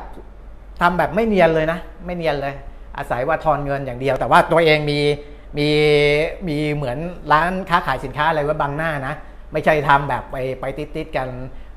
[0.80, 2.54] ทำแบบไม่เนียนเลยนะ ไม่เนียนเลย
[2.96, 5.00] อาศัยว่าทอนเงินอย่างเดียว แต่ว่าตัวเองมี
[5.58, 5.68] มี
[6.48, 6.98] มีเหมือน
[7.32, 9.14] ร้านค้าขายสินค้าอะไรไว้บังหน้านะ
[9.52, 11.28] ไม่ใช่ทำแบบไปไปติดๆกัน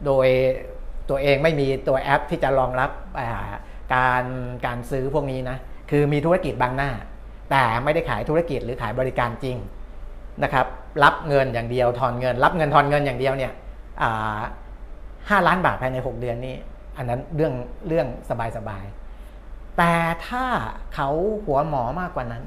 [0.06, 0.28] โดย
[1.10, 2.92] ตัวเองไม่มีตัวแอปที่จะรองรับ
[3.94, 4.24] การ
[4.66, 5.58] การซื้อพวกนี้นะ
[5.92, 6.92] คือมีธุรกิจบางหน้า
[7.52, 9.58] แต่ไม่ได้ขายธุรกิจหรือขายบริการจริง
[10.44, 10.68] นะครับ
[11.04, 13.52] รับเงินอย่างเดียวทอนเงิน รับเงินทอนเงินอย่างเดียวเนี่ย
[15.30, 16.56] ห้าล้านบาทภายใน 6 เดือนนี้
[16.98, 17.54] อันนั้นเรื่อง
[17.88, 18.08] เรื่อง
[18.58, 19.94] สบายๆแต่
[20.28, 20.46] ถ้า
[20.94, 21.10] เขา
[21.46, 22.44] หัวหมอมากกว่านั้น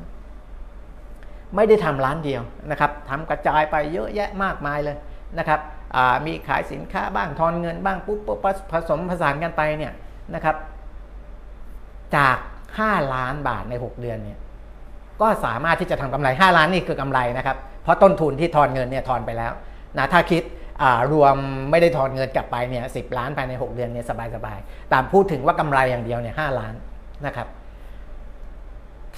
[1.56, 4.96] ไม่ได้ทำร้านเดียวนะครับทำกระจายไปเยอะแยะมากมายเลย
[5.38, 5.60] นะครับ
[6.26, 8.18] มีขายสินค้าบ้างทอนเงินบ้างปุ๊บ
[8.72, 9.92] ผสมผสานกันไปเนี่ย
[10.34, 10.56] นะครับ
[12.16, 12.36] จาก
[12.78, 14.38] 5 ล้านบาทใน 6 เดือนเนี่ย
[15.20, 19.52] ก็สามารถที่จะทำกำไร 5 ล้านนี่คือกำไรนะครับ เพราะต้นทุนที่ทอนเงินเนี่ยทอนไปแล้ว
[19.98, 20.42] นะถ้าคิด
[21.12, 21.36] รวม
[21.70, 26.74] ไม่ได้ทอนเงินกลับไปเนี่ยสิล้านภายใน 6 เดือนเนี่ยสบายๆตามพูดถึงว่ากำไรอย่างเดียวเนี่ยหล้าน
[27.26, 27.48] นะครับ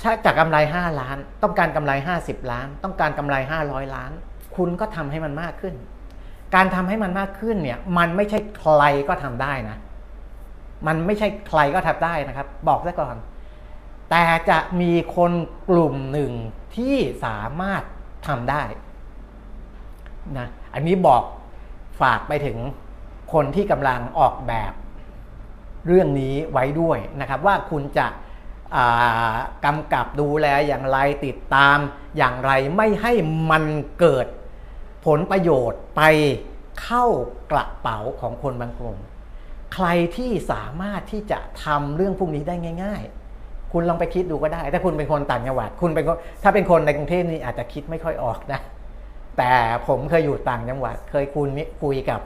[0.02, 3.34] ถ้าจากกำไร 5 ล้าน ต้องการกำไร 50 ล้าน ต้องการกำไร
[3.64, 4.10] 500 ล้าน
[4.56, 5.74] คุณก็ทำให้มันมากขึ้น
[6.54, 9.76] การทำให้มันมากขึ้นเนี่ย มันไม่ใช่ใครก็ทำได้นะ
[10.86, 13.16] มันไม่ใช่ใครก็ทำได้นะครับ บอกซะก่อน
[14.10, 15.32] แต่จะมีคน
[15.68, 16.32] กลุ่มหนึ่ง
[16.76, 17.82] ที่สามารถ
[18.26, 18.62] ทำได้
[20.38, 21.22] นะอันนี้บอก
[22.00, 22.58] ฝากไปถึง
[23.32, 24.72] คนที่กำลังออกแบบ
[25.86, 28.06] เรื่องนี้ไว้ด้วยนะครับ ว่าคุณจะ
[29.64, 31.78] กำกับดูแลอย่างไรติดตาม
[32.16, 33.12] อย่างไรไม่ให้
[33.50, 33.64] มัน
[34.00, 34.26] เกิด
[35.06, 36.02] ผลประโยชน์ไป
[36.82, 37.04] เข้า
[37.52, 38.98] กระเป๋าของคนบางกลุ่ม
[39.74, 42.54] ใครที่สามารถที่จะทำเรื่องพวกนี้ได้
[42.84, 43.02] ง่าย
[43.36, 46.04] ๆ คุณลองไปคิดดูก็ได้ ถ้าคุณเป็นคนต่างจังหวัด คุณเป็น
[46.42, 48.60] ถ้าเป็นคนในกรุงเทพนี่อาจจะคิดไม่ค่อยออกนะ
[49.38, 49.52] แต่
[49.86, 51.48] ผมเคยอยู่ต่างจังหวัด เคยคุย
[51.82, 52.20] คุยกับ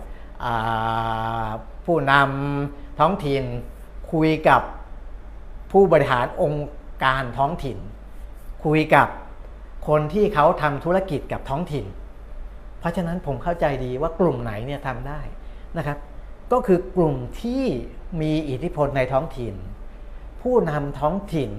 [1.87, 3.45] ผู้นำท้องถิ่น
[4.13, 4.63] คุยกับ
[5.73, 6.69] ผู้บริหารองค์
[7.05, 7.79] การท้องถิ่น
[8.65, 9.09] คุยกับ
[9.89, 11.85] คนที่เขาทำธุรกิจกับท้องถิ่น
[12.81, 15.21] เพราะฉะนั้นผมเข้าใจดีว่ากลุ่มไหนเนี่ยทำได้
[15.79, 15.99] นะครับ
[16.53, 17.65] ก็คือกลุ่มที่
[18.21, 19.55] มีอิทธิพลในท้องถิ่น
[20.43, 21.51] ผู้นำท้องถิ่น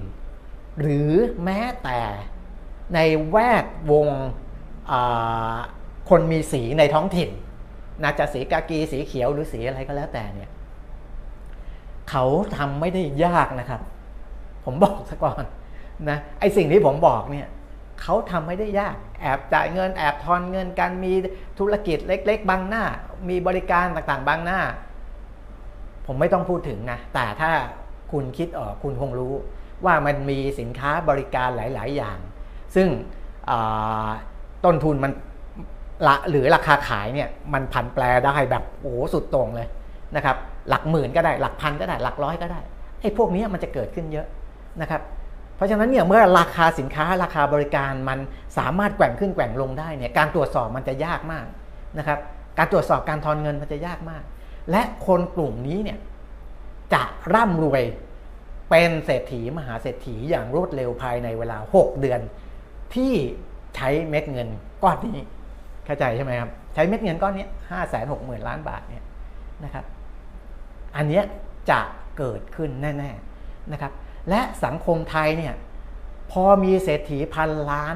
[0.80, 1.10] หรือ
[1.44, 2.00] แม้แต่
[2.94, 2.98] ใน
[3.30, 4.08] แวดวง
[6.10, 7.30] คนมีสีในท้องถิ่น
[8.02, 10.50] นาจะสีกากีสีเขียวหรือสีอะไรก็แล้วแต่เนี่ย
[12.10, 12.24] เขา
[12.56, 13.80] ทำไม่ได้ยากนะครับ
[14.64, 15.44] ผมบอกซะก่อน
[16.08, 17.46] นะไอสิ่งที่ผมบอกเนี่ย
[18.02, 21.12] เขาทำไม่ได้ยาก แอบจ่ายเงิน แอบทอนเงินการมี
[21.58, 22.84] ธุรกิจเล็ก ๆ บางหน้า
[23.28, 24.60] มีบริการต่างๆ บางหน้า
[26.06, 27.50] ผมไม่ต้องพูดถึงนะ แต่ถ้า
[28.12, 29.32] คุณคิดออกคุณคงรู้
[29.84, 32.18] ว่ามันมีสินค้าบริการหลาย ๆ อย่าง
[32.74, 32.88] ซึ่ง
[34.64, 35.12] ต้นทุนมัน
[36.06, 39.68] ละหรือราคาขายเนี่ยมันผันแปรได้แบบโอ้สุดตรงเลย
[40.16, 40.36] นะครับ
[40.68, 42.60] หลักหมื่นก็ได้หลักพันก็ได้หลักร้อยก็ได้
[43.00, 44.26] ไอ้พวกนี้มันจะเกิดขึ้นเยอะ
[44.80, 45.02] นะครับ
[45.60, 48.18] เพราะฉะนั้นเนี่ยเมื่อราคาสินค้าราคาบริการมัน
[48.58, 51.46] สามารถแกว่งขึ้นแกว่งลงได้เนี่ยการตรวจสอบมันจะยากมาก
[51.98, 52.18] นะครับ
[52.58, 54.22] การตรวจสอบการทอนเงินมันจะยากมาก
[54.70, 55.98] และคนกลุ่มนี้เนี่ย
[56.94, 57.02] จะ
[57.34, 57.82] ร่ำรวย
[58.70, 62.20] เป็นเศรษฐีมหาเศรษฐีอย่างรวดเร็วภายในเวลา 6 เดือน
[62.94, 63.12] ที่
[63.76, 64.48] ใช้เม็ดเงิน
[64.82, 65.16] ก้อนนี้
[65.84, 69.04] เข้าใจใช่ไหมครับใช้เม็ดเงินก้อนนี้ห้าแสนหกหมื่นล้านบาทเนี่ย
[69.64, 69.84] นะครับ
[70.96, 71.22] อันนี้
[71.70, 71.80] จะ
[72.18, 73.92] เกิดขึ้นแน่ ๆนะครับ
[74.28, 75.54] และสังคมไทยเนี่ย
[76.30, 77.94] พอมีเศรษฐีพันล้าน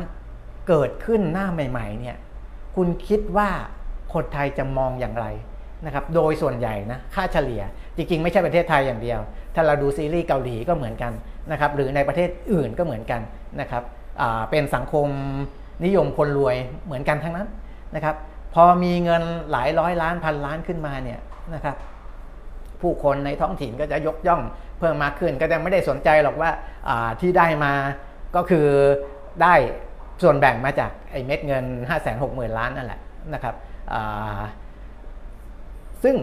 [0.69, 2.17] เกิดขึ้นหน้าใหม่ๆเนี่ย
[2.77, 3.49] คุณคิดว่า
[4.15, 5.27] คนไทยจะมองอย่างไร
[5.87, 7.63] นะครับโดยส่วนใหญ่นะค่าเฉลี่ย
[7.97, 9.21] จริงๆ ไม่ใช่ประเทศไทยอย่างเดียว
[9.55, 11.13] ถ้าเราดูซีรีส์เกาหลีก็เหมือนกัน
[11.51, 13.21] นะครับหรือในประเทศอื่นก็เหมือนกัน
[13.61, 13.83] นะครับ
[14.51, 15.09] เป็นสังคม
[15.85, 16.57] นิยมคนรวย
[16.87, 17.49] เหมือนกันทั้งนั้น
[17.95, 18.17] นะครับ
[18.55, 21.21] พอมีเงินหลายร้อยล้านพันล้านขึ้นมาเนี่ย
[21.55, 21.77] นะครับ
[22.81, 24.43] ผู้คนในท้องถิ่นก็จะยกย่อง
[24.85, 26.51] พิ่มมากขึ้น ก็จะไม่ได้สนใจหรอกว่า
[27.21, 27.73] ที่ได้มา
[28.37, 28.67] ก็คือ
[29.43, 29.55] ได้
[30.23, 33.01] ส่วนแบ่งมาจากไอ้เม็ดเงิน 5 6 0 0 0 0 ล้านนั่นแหละ
[33.35, 33.55] นะครับ
[36.03, 36.17] ซึ่ง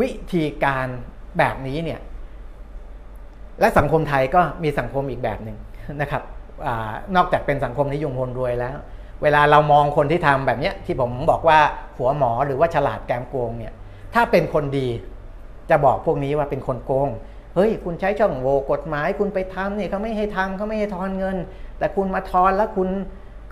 [0.00, 0.86] วิธีการ
[1.38, 2.00] แบบนี้เนี่ย
[3.60, 5.58] และสังคมไทยก็มีสังคมอีกแบบหนึ่ง
[6.00, 6.22] นะครับ
[6.66, 6.68] อ
[7.16, 8.76] นอกจากเป็นสังคมนิยมคนรวยแล้ว
[9.22, 11.58] เวลาเรามองคนที่ทำแบบนี้ที่ผมบอกว่า
[11.98, 13.72] หัวหมอหรือว่าฉลาดแกมโกงเนี่ย
[14.14, 14.88] ถ้าเป็นคนดี
[15.70, 17.08] จะบอกพวกนี้ว่าเป็นคนโกง
[17.58, 21.36] เฮ้ย คุณใช้ช่องโหว่กฎหมาย คุณไปทำเนี่ยเขาไม่ให้ทำเขาไม่ให้ทอนเงิน
[21.78, 22.88] แต่คุณมาทอนแล้วคุณ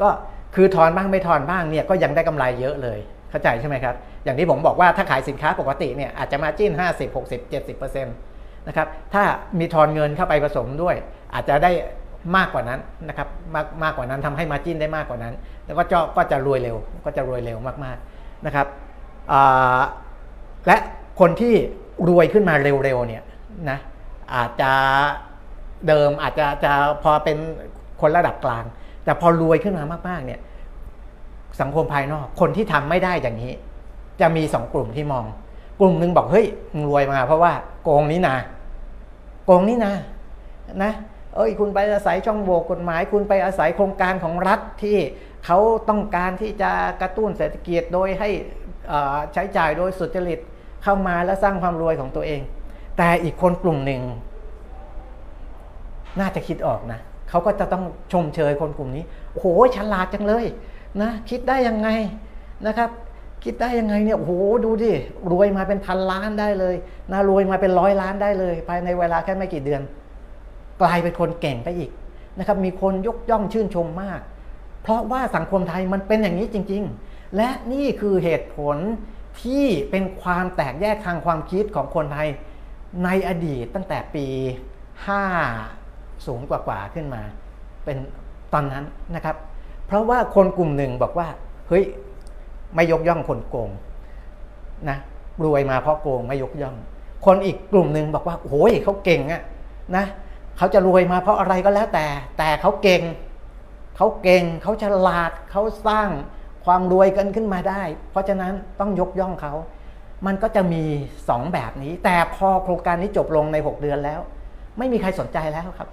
[0.01, 0.09] ก็
[0.55, 2.99] คือทอนบ้างไม่ทอนบ้างเนี่ยก็ยังได้กำไรเยอะเลย
[3.31, 3.95] เข้าใจใช่ไหมครับ
[4.25, 9.23] อย่างที่ผมบอกว่าถ้าขายสินค้าปกติเนี่ยอาจจะมาจิ้น 50 60 70%นะครับถ้า
[9.59, 10.95] มีทอนเงินเข้าไปผสมด้วย
[11.35, 11.71] อาจจะได้
[12.37, 15.35] มากกว่านั้นนะครับมากมากกว่านั้นทำให้มาจิ้นได้มากกว่านั้น
[15.67, 18.67] แล้วก็จะก็จะรวยเร็วก็จะรวยเร็วมากๆนะครับ
[20.67, 20.77] และ
[21.21, 21.55] คนที่
[22.09, 23.23] รวยขึ้นมาเร็วๆเนี่ย
[23.71, 23.79] นะ
[24.35, 24.73] อาจจะ
[25.89, 26.73] เดิมอาจจะจะ
[27.03, 27.37] พอเป็น
[28.01, 28.65] คนระดับกลาง
[29.05, 30.41] แต่พอรวยขึ้นมามากๆเนี่ย
[31.61, 33.53] สังคมภายนอก คนที่ทำไม่ได้อย่างนี้
[34.21, 35.25] จะมีสองกลุ่มที่มอง
[35.81, 37.53] กลุ่มหนึ่งบอกเฮ้ยมึงรวยมา เพราะว่า
[37.83, 38.37] โกงนี้นะ
[39.45, 39.95] โกงนี้นะ
[40.83, 40.93] นะ
[41.35, 44.97] เอ้ยคุณไปอาศัยช่องโหว่กฎหมาย คุณไปอาศัยโครงการของรัฐที่
[45.45, 45.59] เขา
[45.89, 46.71] ต้องการที่จะ
[47.03, 48.29] กระตุ้นเศรษฐกิจโดยให้
[49.33, 50.39] ใช้จ่ายโดยสุจริต
[50.83, 52.41] เข้ามาและสร้างความรวยของตัวเอง
[52.97, 54.03] แต่อีกคนกลุ่มหนึ่ง
[56.21, 60.45] น่าจะคิดออกนะเขาก็จะต้องชมเชยคนกลุ่มนี้โอ้โหฉลาดจังเลย
[61.03, 61.89] นะคิดได้ยังไง
[62.67, 62.91] นะครับ
[63.45, 64.33] คิดได้ยังไงเนี่ยโอ้โห
[64.65, 64.93] ดูดิ
[65.33, 66.75] รวยมาเป็นพันล้านได้เลย
[67.13, 69.83] นะรวยมาเป็นร้อยล้านได้เลย ภายในเวลาแค่ไม่กี่เดือน
[70.81, 71.91] กลายเป็นคนเก่งไปอีก
[72.39, 74.21] นะครับมีคนยกย่องชื่นชมมาก
[74.83, 78.77] เพราะว่าสังคมไทยมันเป็นอย่างนี้จริง ๆ และนี่คือเหตุผล
[79.43, 82.29] ที่เป็นความแตกแยกทางความคิดของคนไทย
[83.05, 84.27] ในอดีตตั้งแต่ปี
[85.47, 87.23] 5 สูงกว่าๆขึ้นมา
[87.85, 87.97] เป็น
[88.53, 88.85] ตอนนั้น
[89.15, 89.37] นะครับ
[89.87, 91.29] เพราะว่าคนกลุ่มหนึ่งบอกว่า
[91.69, 91.85] เฮ้ย
[92.75, 93.71] ไม่ยกย่องคนโกง
[94.89, 94.99] นะ
[95.45, 96.77] รวยมาเพราะโกงไม่ยกย่อง
[97.27, 99.43] คนอีกกลุ่มหนึ่งบอกว่าโอ้ยเขาเก่งอะ
[99.97, 100.05] นะ
[100.57, 102.07] เขาจะรวยมาเพราะอะไรก็แล้วแต่
[102.39, 103.03] แต่เขาเก่ง
[103.97, 106.11] เขาเก่งเขาฉลาดเขาสร้าง
[106.65, 109.53] ความรวยกันขึ้นมาได้ เพราะฉะนั้นต้องยกย่องเขา
[110.27, 110.83] มันก็จะมี
[111.29, 114.21] สองแบบนี้ แต่พอโครงการนี้จบลงใน 6 เดือนแล้ว
[114.79, 115.89] ไม่มีใครสนใจแล้วครับ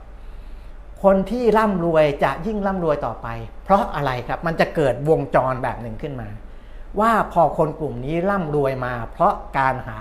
[1.04, 3.28] คนที่ร่ำรวยจะยิ่งร่ำรวยต่อไป
[3.64, 6.30] เพราะอะไรครับมันจะเกิดวงจรแบบหนึ่งขึ้นมา
[7.00, 10.00] ว่าพอคนกลุ่มนี้ร่ำรวยมา เพราะการหา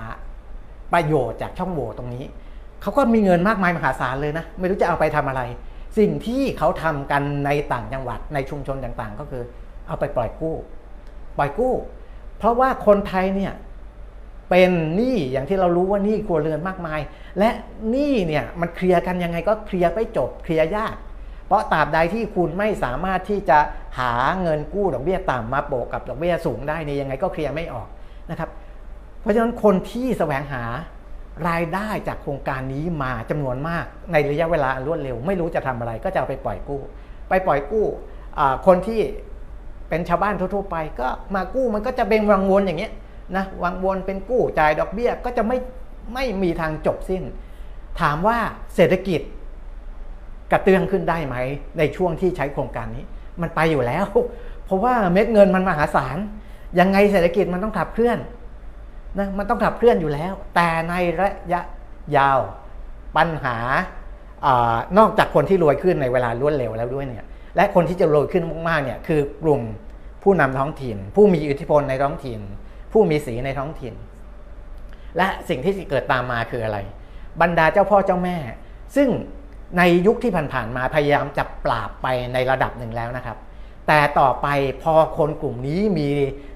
[0.92, 2.24] ประโยชน์จากช่องโหว่ตรงนี้
[2.82, 5.42] เขาก็มีเงินมากมายมหาศาลเลยนะ ไม่รู้จะเอาไปทำอะไร
[5.98, 9.42] สิ่งที่เขาทำกันในต่างจังหวัดในชุมชนต่างๆ ก็คือ
[9.86, 10.56] เอาไปปล่อยกู้
[11.36, 11.74] ปล่อยกู้
[12.38, 13.52] เพราะว่าคนไทยเนี่ย
[14.54, 17.00] เป็นหนี้อย่างที่เรารู้ว่าหนี้ครัวเรือนมากมาย
[17.38, 17.50] และ
[17.90, 20.96] หนี้เนี่ยมันเคลียร์กันยังไงก็เคลียร์ไปจบเคลียร์ยาก
[21.46, 23.58] เพราะตราบใดที่คุณไม่สามารถที่จะ
[23.98, 27.88] หาเงินกู้ดอกเบี้ยต่ำมาโปะกับดอกเบี้ยสูงได้นี่ยังไงก็เคลียร์ไม่ออก
[28.30, 28.50] นะครับ
[29.20, 30.62] เพราะฉะนั้นคนที่แสวงหา
[31.48, 36.80] รายได้จากโครงการนี้มาจำนวนมากในระยะเวลารวดเร็ว ไม่รู้จะทำอะไรก็จะเอาไปปล่อยกู้
[37.28, 37.86] ไปปล่อยกู้
[38.66, 39.00] คนที่
[39.88, 42.92] เป็นชาวบ้านทั่วๆไป ก็มากู้มันก็จะเป็นวังวนอย่างเงี้ย
[43.36, 45.58] นะวังวนเป็นกู้จ่ายดอกเบี้ยก็จะไม่
[46.14, 47.22] ไม่มีทางจบสิ้น
[48.00, 48.38] ถามว่า
[48.74, 49.20] เศรษฐกิจ
[50.52, 51.36] กระเตื้องขึ้นได้ไหม
[51.78, 53.04] ในช่วงที่ใช้โครงการนี้
[53.40, 54.06] มันไปอยู่แล้ว
[54.64, 56.16] เพราะว่าเม็ดเงินมันมหาศาล
[56.78, 58.18] ยังไงเศรษฐกิจมันต้องขับเคลื่อน
[59.18, 61.60] นะมันต้องขับเคลื่อนอยู่แล้ว แต่ในระยะ
[62.16, 62.40] ยาว
[63.16, 63.56] ปัญหา
[64.46, 64.48] อ
[64.98, 67.24] นอกจากคนที่รวยขึ้นในเวลารวดเร็วแล้วด้วยเนี่ย
[67.56, 69.62] และคนที่จะรวยขึ้นมากๆเนี่ยคือกลุ่ม
[70.22, 72.40] ผู้นำท้องถิ่น ผู้มีอิทธิพลในท้องถิ่น
[72.92, 73.94] ผู้มีสีในท้องถิ่น
[75.16, 76.78] และสิ่งที่เกิดตามมาคืออะไร
[77.40, 78.36] บรรดาเจ้าพ่อเจ้าแม่
[78.96, 79.08] ซึ่ง
[79.78, 83.38] ในยุคที่ผ่านๆมาพยายามจะปราบไปในระดับหนึ่งแล้วนะครับ
[83.88, 84.46] แต่ต่อไป
[84.82, 86.08] พอคนกลุ่มนี้มี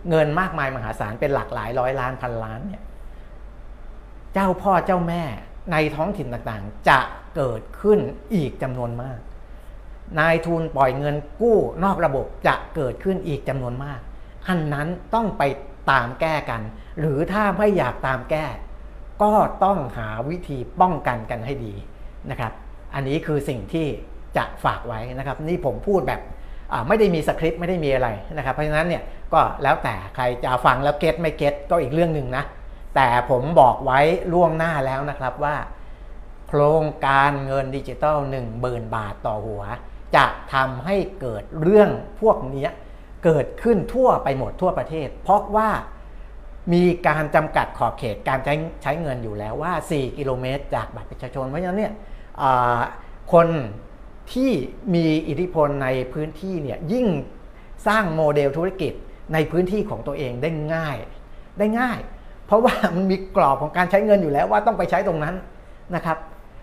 [0.09, 2.83] เงินมากมายมหาศาลเป็นหลักหลายร้อยล้านพันล้านเนี่ย
[4.35, 5.23] เจ้าพ่อเจ้าแม่
[5.73, 7.01] ในท้องถิ่นต่างๆ จะ
[7.37, 7.99] เกิดขึ้น
[8.35, 9.19] อีกจำนวนมาก
[10.19, 14.01] นายทุนปล่อยเงินกู้นอกระบบจะเกิดขึ้นอีกจำนวนมาก
[14.49, 15.43] อันนั้นต้องไป
[15.91, 16.63] ตามแก้กัน
[17.01, 18.47] หรือถ้าไม่อยากตามแก้
[19.23, 19.33] ก็
[19.65, 21.75] ต้องหาวิธีป้องกันกันให้ดี
[22.31, 22.53] นะครับ
[22.95, 23.87] อันนี้คือสิ่งที่
[24.37, 26.21] จะฝากไว้นะครับ นี่ผมพูดแบบ
[26.89, 32.45] ไม่ได้มีสคริปต์ไม่ได้มีอะไรนะครับ เพราะฉะนั้นเนี่ยก็แล้วแต่ใครจะฟังแล้วเก็ตไม่เก็ตก็อีกเรื่องหนึ่งนะ
[32.97, 34.01] แต่ผมบอกไว้
[34.33, 35.57] ล่วงหน้าแล้วนะครับว่า
[36.49, 39.63] โครงการเงินดิจิตอล1 0,000 บาทต่อหัว
[40.17, 42.69] จะทำให้เกิดเรื่องพวกนี้
[43.25, 45.71] เกิดขึ้นทั่วไปหมดทั่วประเทศ เพราะว่า
[46.73, 51.93] มีการจำกัดขอบเขตการใช้ใช้เงินอยู่แล้วว่า 4 กิโลเมตร จากบัตรประชาชน เพราะฉะนั้นเนี่ย
[53.33, 53.49] คน
[54.33, 54.51] ที่
[54.95, 57.07] มีอิทธิพลในพื้นที่เนี่ยยิ่ง
[57.87, 58.93] สร้างโมเดลธุรกิจ
[59.33, 60.97] ในพื้นที่ของตัวเองได้ง่าย
[61.59, 61.99] ได้ง่าย
[62.47, 65.35] เพราะว่ามันมีกรอบของการใช้เงินอยู่แล้วว่าต้องไปใช้ตรงนั้น
[65.95, 66.19] นะครับ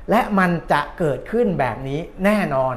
[0.10, 2.76] และมันจะเกิดขึ้นแบบนี้แน่นอน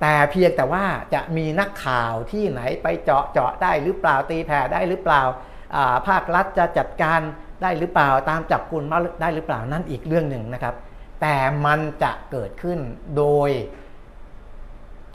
[0.00, 0.84] แต่เพียงแต่ว่า
[1.14, 5.22] จะมีนักข่าวที่ไหนไปเจาะเจาะได้หรือเปล่าตีแผ่ได้หรือเปล่า
[6.08, 7.20] ภาครัฐจะจัดการ
[7.62, 10.74] ได้หรือเปล่าตามจับกุมมาได้หรือเปล่านั่นอีกเรื่องหนึ่งนะครับ
[11.20, 11.34] แต่
[11.66, 12.78] มันจะเกิดขึ้น
[13.16, 13.50] โดย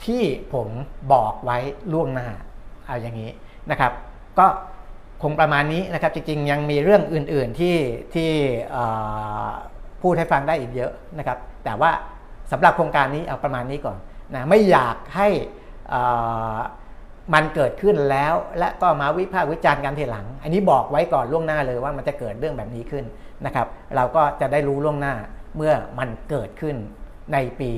[0.04, 0.68] ที่ผม
[1.12, 1.58] บอกไว้
[1.92, 2.28] ล่วงหน้า
[2.86, 3.30] เอาอย่างนี้
[3.70, 3.92] นะครับ
[4.38, 4.46] ก็
[5.22, 7.76] คงประมาณนี้นะครับจริงๆ ยังมีเรื่องอื่นๆที่
[8.14, 8.30] ที่
[10.02, 11.90] พูดให้ฟังได้อีกเยอะนะครับ แต่ว่า
[12.52, 13.96] สำหรับโครงการนี้เอาประมาณนี้ก่อน
[14.34, 15.28] นะไม่อยากให้
[17.34, 23.04] มันเกิดขึ้นแล้ว และก็มาวิพากษ์วิจารณ์กันทีหลัง อันนี้บอกไว้ก่อนล่วงหน้าเลยว่ามันจะเกิดเรื่องแบบนี้ขึ้น
[23.46, 23.66] นะครับ
[23.96, 25.14] เราก็จะได้รู้ล่วงหน้า
[25.56, 26.76] เมื่อมันเกิดขึ้น
[27.32, 27.70] ในปี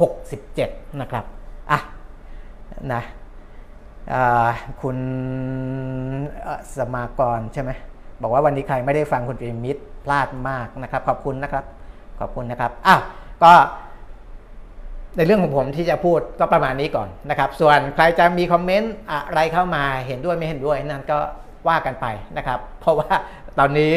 [0.00, 1.24] 2567 นะครับ
[1.70, 1.80] อะ
[2.92, 3.02] นะ
[4.82, 4.98] คุณ
[6.76, 7.70] สมากรใช่ไหม
[8.22, 11.64] บอกว่าวันนี้ใครไม่ได้ฟังคุณปีมิตรพลาดมากนะครับ ขอบคุณนะครับ
[12.20, 13.00] ขอบคุณนะครับอ้าว
[13.44, 13.52] ก็
[15.16, 21.18] ในเรื่องของผมที่จะพูดก็ประมาณนี้ก่อนนะครับ ส่วนใครจะมีคอมเมนต์อะไรเข้ามาเห็นด้วยไม่เห็นด้วยนั่นก็
[21.68, 22.06] ว่ากันไป
[22.36, 23.12] นะครับ เพราะว่า
[23.58, 23.92] ตอนนี้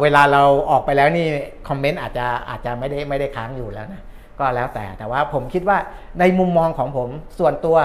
[0.00, 1.28] เวลาเราออกไปแล้วนี่
[1.68, 4.02] คอมเมนต์อาจจะอาจจะไม่ได้ไม่ได้ค้างอยู่แล้วนะ
[4.38, 5.78] ก็แล้วแต่แต่ว่าผมคิดว่า
[6.20, 7.08] ในมุมมองของผม
[7.38, 7.78] ส่วนตัว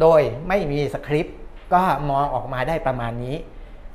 [0.00, 1.36] โดยไม่มีสคริปต์
[1.74, 3.36] ก็มองออกมาได้ประมาณนี้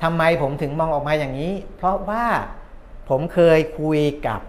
[0.04, 2.26] ทำไมผมถึงมองออกมาอย่างนี้ เพราะว่า
[3.10, 4.42] ผมเคยคุยกับ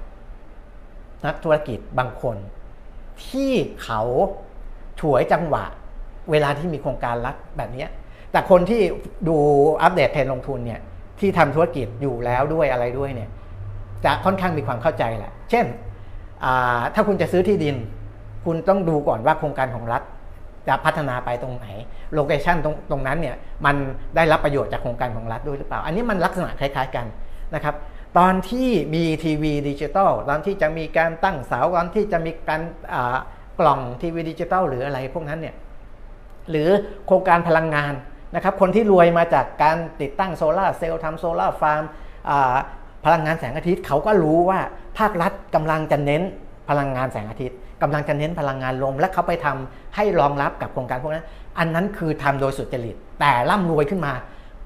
[1.27, 2.37] นักธุรกิจบางคน
[3.27, 3.51] ที่
[3.83, 4.01] เขา
[5.01, 5.65] ฉวยจังหวะ
[6.31, 7.87] เวลาที่มีโครงการรักแบบนี้
[8.33, 8.81] แต่คนที่
[9.29, 9.37] ดู
[9.83, 10.81] อัปเดตเทรนด์ลงทุนเนี่ย
[11.21, 13.31] ที่ทำธุรกิจอยู่แล้วด้วยอะไรด้วยเนี่ย
[14.05, 15.67] จะค่อนข้างมีความเข้าใจแหละ เช่น
[16.95, 17.77] ถ้าคุณจะซื้อที่ดิน
[18.45, 20.03] คุณต้องดูก่อนว่าโครงการของรัฐ
[20.69, 21.67] จะพัฒนาไปตรงไหน
[22.15, 23.37] location ตรงตรงนั้นเนี่ย
[23.67, 23.77] มัน
[24.17, 27.07] ได้รับประโยชน์จากโครงการของรัฐด้วยหรือเปล่า อันนี้มันลักษณะคล้าย ๆกัน
[27.55, 27.75] นะครับ
[28.19, 32.63] ตอนที่มีทีวีดิจิตอลตอนที่จะมีการตั้งเสาตอนที่จะมีการ
[33.59, 35.55] กล่องทีวีดิจิตอลหรืออะไรพวกนั้นเนี่ย
[36.51, 36.69] หรือ
[37.07, 37.93] โครงการพลังงาน
[38.35, 41.83] นะครับคนที่รวยมาจากการติดตั้งโซลาร์เซลล์ทำโซลาร์ฟาร์ม
[43.05, 44.61] พลังงานแสงอาทิตย์เขาก็รู้ว่า
[44.99, 46.23] ภาครัฐกำลังจะเน้น
[46.69, 51.27] พลังงานแสงอาทิตย์กำลังจะเน้นพลังงานลมและเขาไปทำให้รองรับกับโครงการพวกนั้น
[51.59, 54.13] อันนั้นคือทำโดยสุจริต แต่ร่ำรวยขึ้นมา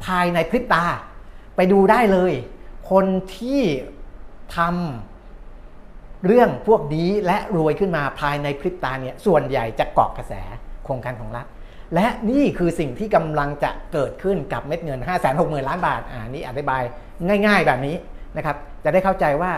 [0.05, 0.85] ภายในพริบตา
[1.57, 2.33] ไปดูได้เลย
[2.91, 3.63] คนที่
[4.57, 10.35] ทำเรื่องพวกนี้และรวยขึ้นมาภายในพริบตาเนี่ยส่วนใหญ่จะเกาะกระแส
[10.85, 11.47] โครงการของรัฐ
[11.95, 16.83] และนี่คือสิ่งที่กำลังจะเกิดขึ้นกับเม็ดเงิน 5 6 0 0 0 0 ล้านบาทอ่านี่อธิบาย
[17.47, 17.97] ง่ายๆแบบนี้
[18.37, 19.53] นะครับ จะได้เข้าใจว่า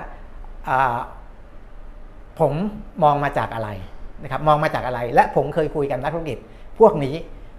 [2.40, 2.52] ผม
[3.02, 3.68] มองมาจากอะไร
[4.22, 6.38] นะครับมองมาจากอะไร และผมเคยคุยกับนักธุรกิจ
[6.78, 7.14] พวกนี้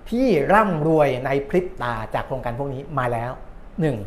[0.10, 3.32] ที่ร่ำรวยในพริบตาจากโครงการพวกนี้มาแล้ว
[3.82, 3.98] หนึ่ง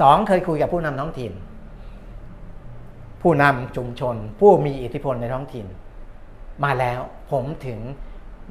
[0.00, 1.32] สองเคยคุยกับผู้นำท้องถิ่น
[3.22, 5.66] ผู้นำชุมชน ผู้มีอิทธิพลในท้องถิ่น
[6.64, 7.80] มาแล้วผมถึง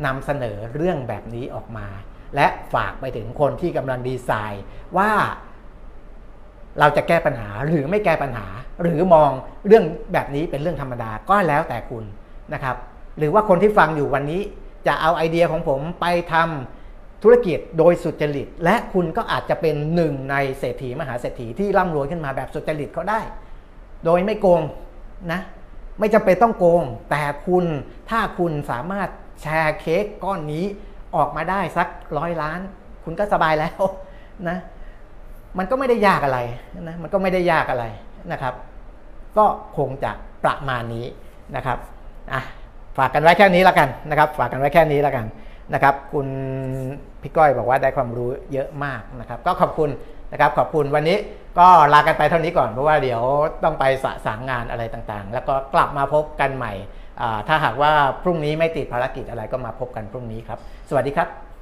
[0.06, 1.88] นำเสนอเรื่องแบบนี้ออกมา
[2.36, 4.64] และฝากไปถึงคนที่กำลังดีไซน์
[4.98, 5.12] ว่า
[6.80, 8.48] เราจะแก้ปัญหาหรือไม่แก้ปัญหา
[8.82, 9.32] หรือมอง
[9.68, 9.84] เรื่อง
[10.14, 12.04] แบบนี้เป็นเรื่องธรรมดาก็แล้วแต่คุณ
[12.54, 12.76] นะครับ
[13.18, 14.42] หรือว่าคนที่ฟังอยู่วันนี้
[14.88, 16.83] จะเอาไอเดียของผมไปทำ
[17.24, 23.20] ธุรกิจโดยสุจริต และคุณก็อาจจะเป็นหนึ่งในเศรษฐีมหาเศรษฐีที่ร่ำรวยขึ้นมาแบบสุจริตก็ได้
[24.06, 24.62] โดยไม่โกง
[25.32, 25.42] นะ
[26.00, 27.66] ไม่จำเป็นต้องโกง แต่คุณ
[28.10, 29.10] ถ้าคุณสามารถ
[29.42, 30.66] แชร์เค้กก้อนนี้
[31.16, 32.60] ออกมาได้สักร้อยล้าน
[33.04, 33.82] คุณก็สบายแล้ว
[34.50, 34.58] นะ
[35.58, 36.40] มันก็ไม่ได้ยากอะไร
[36.82, 37.86] นะมันก็ไม่ได้ยากอะไร
[38.32, 38.54] นะครับ
[39.38, 39.46] ก็
[39.78, 40.12] คงจะ
[40.44, 41.06] ประมาณนี้
[41.56, 41.78] นะครับ
[42.34, 42.42] อะ
[42.98, 45.26] ฝากกันไว้แค่นี้แล้วกันนะครับ ฝากกันไว้แค่นี้แล้วกัน
[45.74, 46.28] นะครับ คุณ
[47.24, 49.90] พี่ก้อยบอกว่าได้ความรู้เยอะมากนะครับ ก็ขอบคุณ
[50.32, 51.18] นะครับขอบคุณวันนี้
[51.60, 53.22] ก็ลากันไปเท่านี้ก่อนเพราะว่าเดี๋ยว
[53.64, 56.74] ต้องไปสะสางงานอะไรต่างๆ แล้วก็กลับมาพบกันใหม่
[57.48, 57.92] ถ้าหากว่า
[58.24, 60.60] พรุ่งนี้ไม่ติดภารกิจอะไรก็มาพบกันพรุ่งนี้ครับ
[60.90, 61.53] สวัสดีครับ